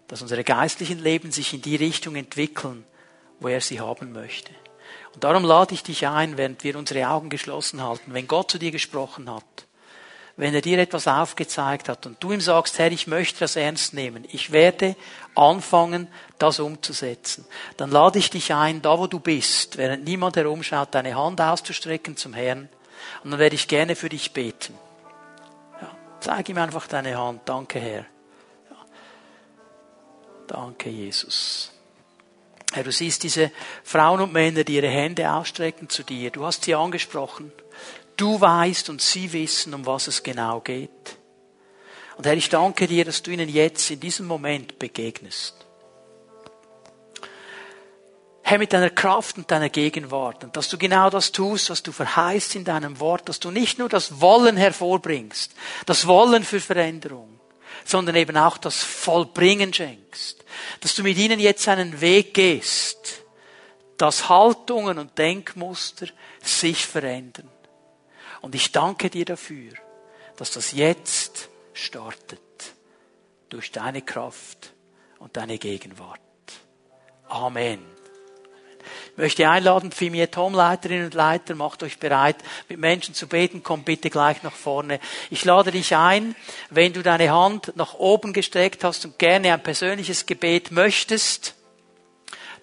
[0.08, 2.84] dass unsere geistlichen Leben sich in die Richtung entwickeln,
[3.40, 4.52] wo er sie haben möchte.
[5.14, 8.58] Und darum lade ich dich ein, während wir unsere Augen geschlossen halten, wenn Gott zu
[8.58, 9.44] dir gesprochen hat,
[10.36, 13.94] wenn er dir etwas aufgezeigt hat und du ihm sagst, Herr, ich möchte das ernst
[13.94, 14.96] nehmen, ich werde
[15.36, 16.08] anfangen,
[16.38, 21.14] das umzusetzen, dann lade ich dich ein, da wo du bist, während niemand herumschaut, deine
[21.14, 22.68] Hand auszustrecken zum Herrn
[23.22, 24.74] und dann werde ich gerne für dich beten.
[26.24, 27.42] Zeig ihm einfach deine Hand.
[27.44, 28.06] Danke, Herr.
[28.70, 28.86] Ja.
[30.46, 31.70] Danke, Jesus.
[32.72, 33.52] Herr, du siehst diese
[33.82, 36.30] Frauen und Männer, die ihre Hände ausstrecken zu dir.
[36.30, 37.52] Du hast sie angesprochen.
[38.16, 41.18] Du weißt und sie wissen, um was es genau geht.
[42.16, 45.63] Und Herr, ich danke dir, dass du ihnen jetzt in diesem Moment begegnest.
[48.46, 51.92] Herr, mit deiner Kraft und deiner Gegenwart und dass du genau das tust, was du
[51.92, 55.52] verheißt in deinem Wort, dass du nicht nur das Wollen hervorbringst,
[55.86, 57.40] das Wollen für Veränderung,
[57.86, 60.44] sondern eben auch das Vollbringen schenkst,
[60.82, 63.22] dass du mit ihnen jetzt einen Weg gehst,
[63.96, 66.08] dass Haltungen und Denkmuster
[66.42, 67.48] sich verändern.
[68.42, 69.72] Und ich danke dir dafür,
[70.36, 72.40] dass das jetzt startet
[73.48, 74.74] durch deine Kraft
[75.18, 76.20] und deine Gegenwart.
[77.26, 77.93] Amen.
[79.12, 82.36] Ich möchte einladen, Fimier Tom, Leiterinnen und Leiter, macht euch bereit,
[82.68, 85.00] mit Menschen zu beten, kommt bitte gleich nach vorne.
[85.30, 86.34] Ich lade dich ein,
[86.70, 91.54] wenn du deine Hand nach oben gestreckt hast und gerne ein persönliches Gebet möchtest,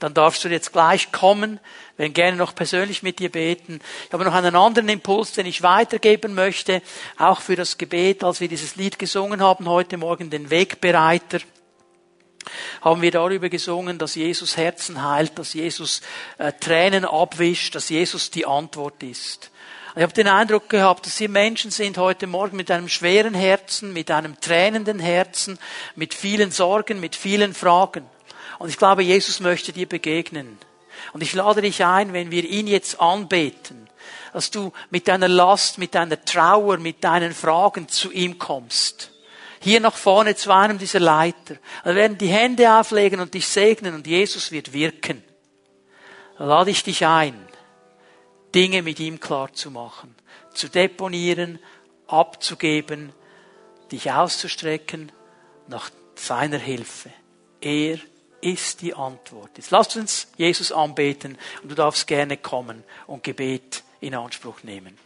[0.02, 1.60] dann darfst du jetzt gleich kommen.
[1.98, 3.80] Werden gerne noch persönlich mit dir beten.
[4.08, 6.82] Ich habe noch einen anderen Impuls, den ich weitergeben möchte,
[7.20, 11.40] auch für das Gebet, als wir dieses Lied gesungen haben heute Morgen, den Wegbereiter
[12.82, 16.02] haben wir darüber gesungen, dass Jesus Herzen heilt, dass Jesus
[16.38, 19.52] äh, Tränen abwischt, dass Jesus die Antwort ist.
[19.96, 23.92] Ich habe den Eindruck gehabt, dass hier Menschen sind heute Morgen mit einem schweren Herzen,
[23.92, 25.60] mit einem tränenden Herzen,
[25.96, 28.06] mit vielen Sorgen, mit vielen Fragen.
[28.58, 30.58] Und ich glaube, Jesus möchte dir begegnen.
[31.12, 33.90] Und ich lade dich ein, wenn wir ihn jetzt anbeten,
[34.32, 39.11] dass du mit deiner Last, mit deiner Trauer, mit deinen Fragen zu ihm kommst.
[39.62, 41.56] Hier nach vorne zu einem dieser Leiter.
[41.84, 45.24] Wir werden die Hände auflegen und dich segnen und Jesus wird wirken.
[46.38, 47.48] Da lade ich dich ein,
[48.56, 50.16] Dinge mit ihm klar zu machen,
[50.54, 51.60] zu deponieren,
[52.08, 53.14] abzugeben,
[53.92, 55.12] dich auszustrecken
[55.68, 57.12] nach seiner Hilfe.
[57.62, 58.00] Er
[58.42, 59.52] ist die Antwort.
[59.58, 64.98] Jetzt lasst uns Jesus anbeten und du darfst gerne kommen und Gebet in Anspruch nehmen.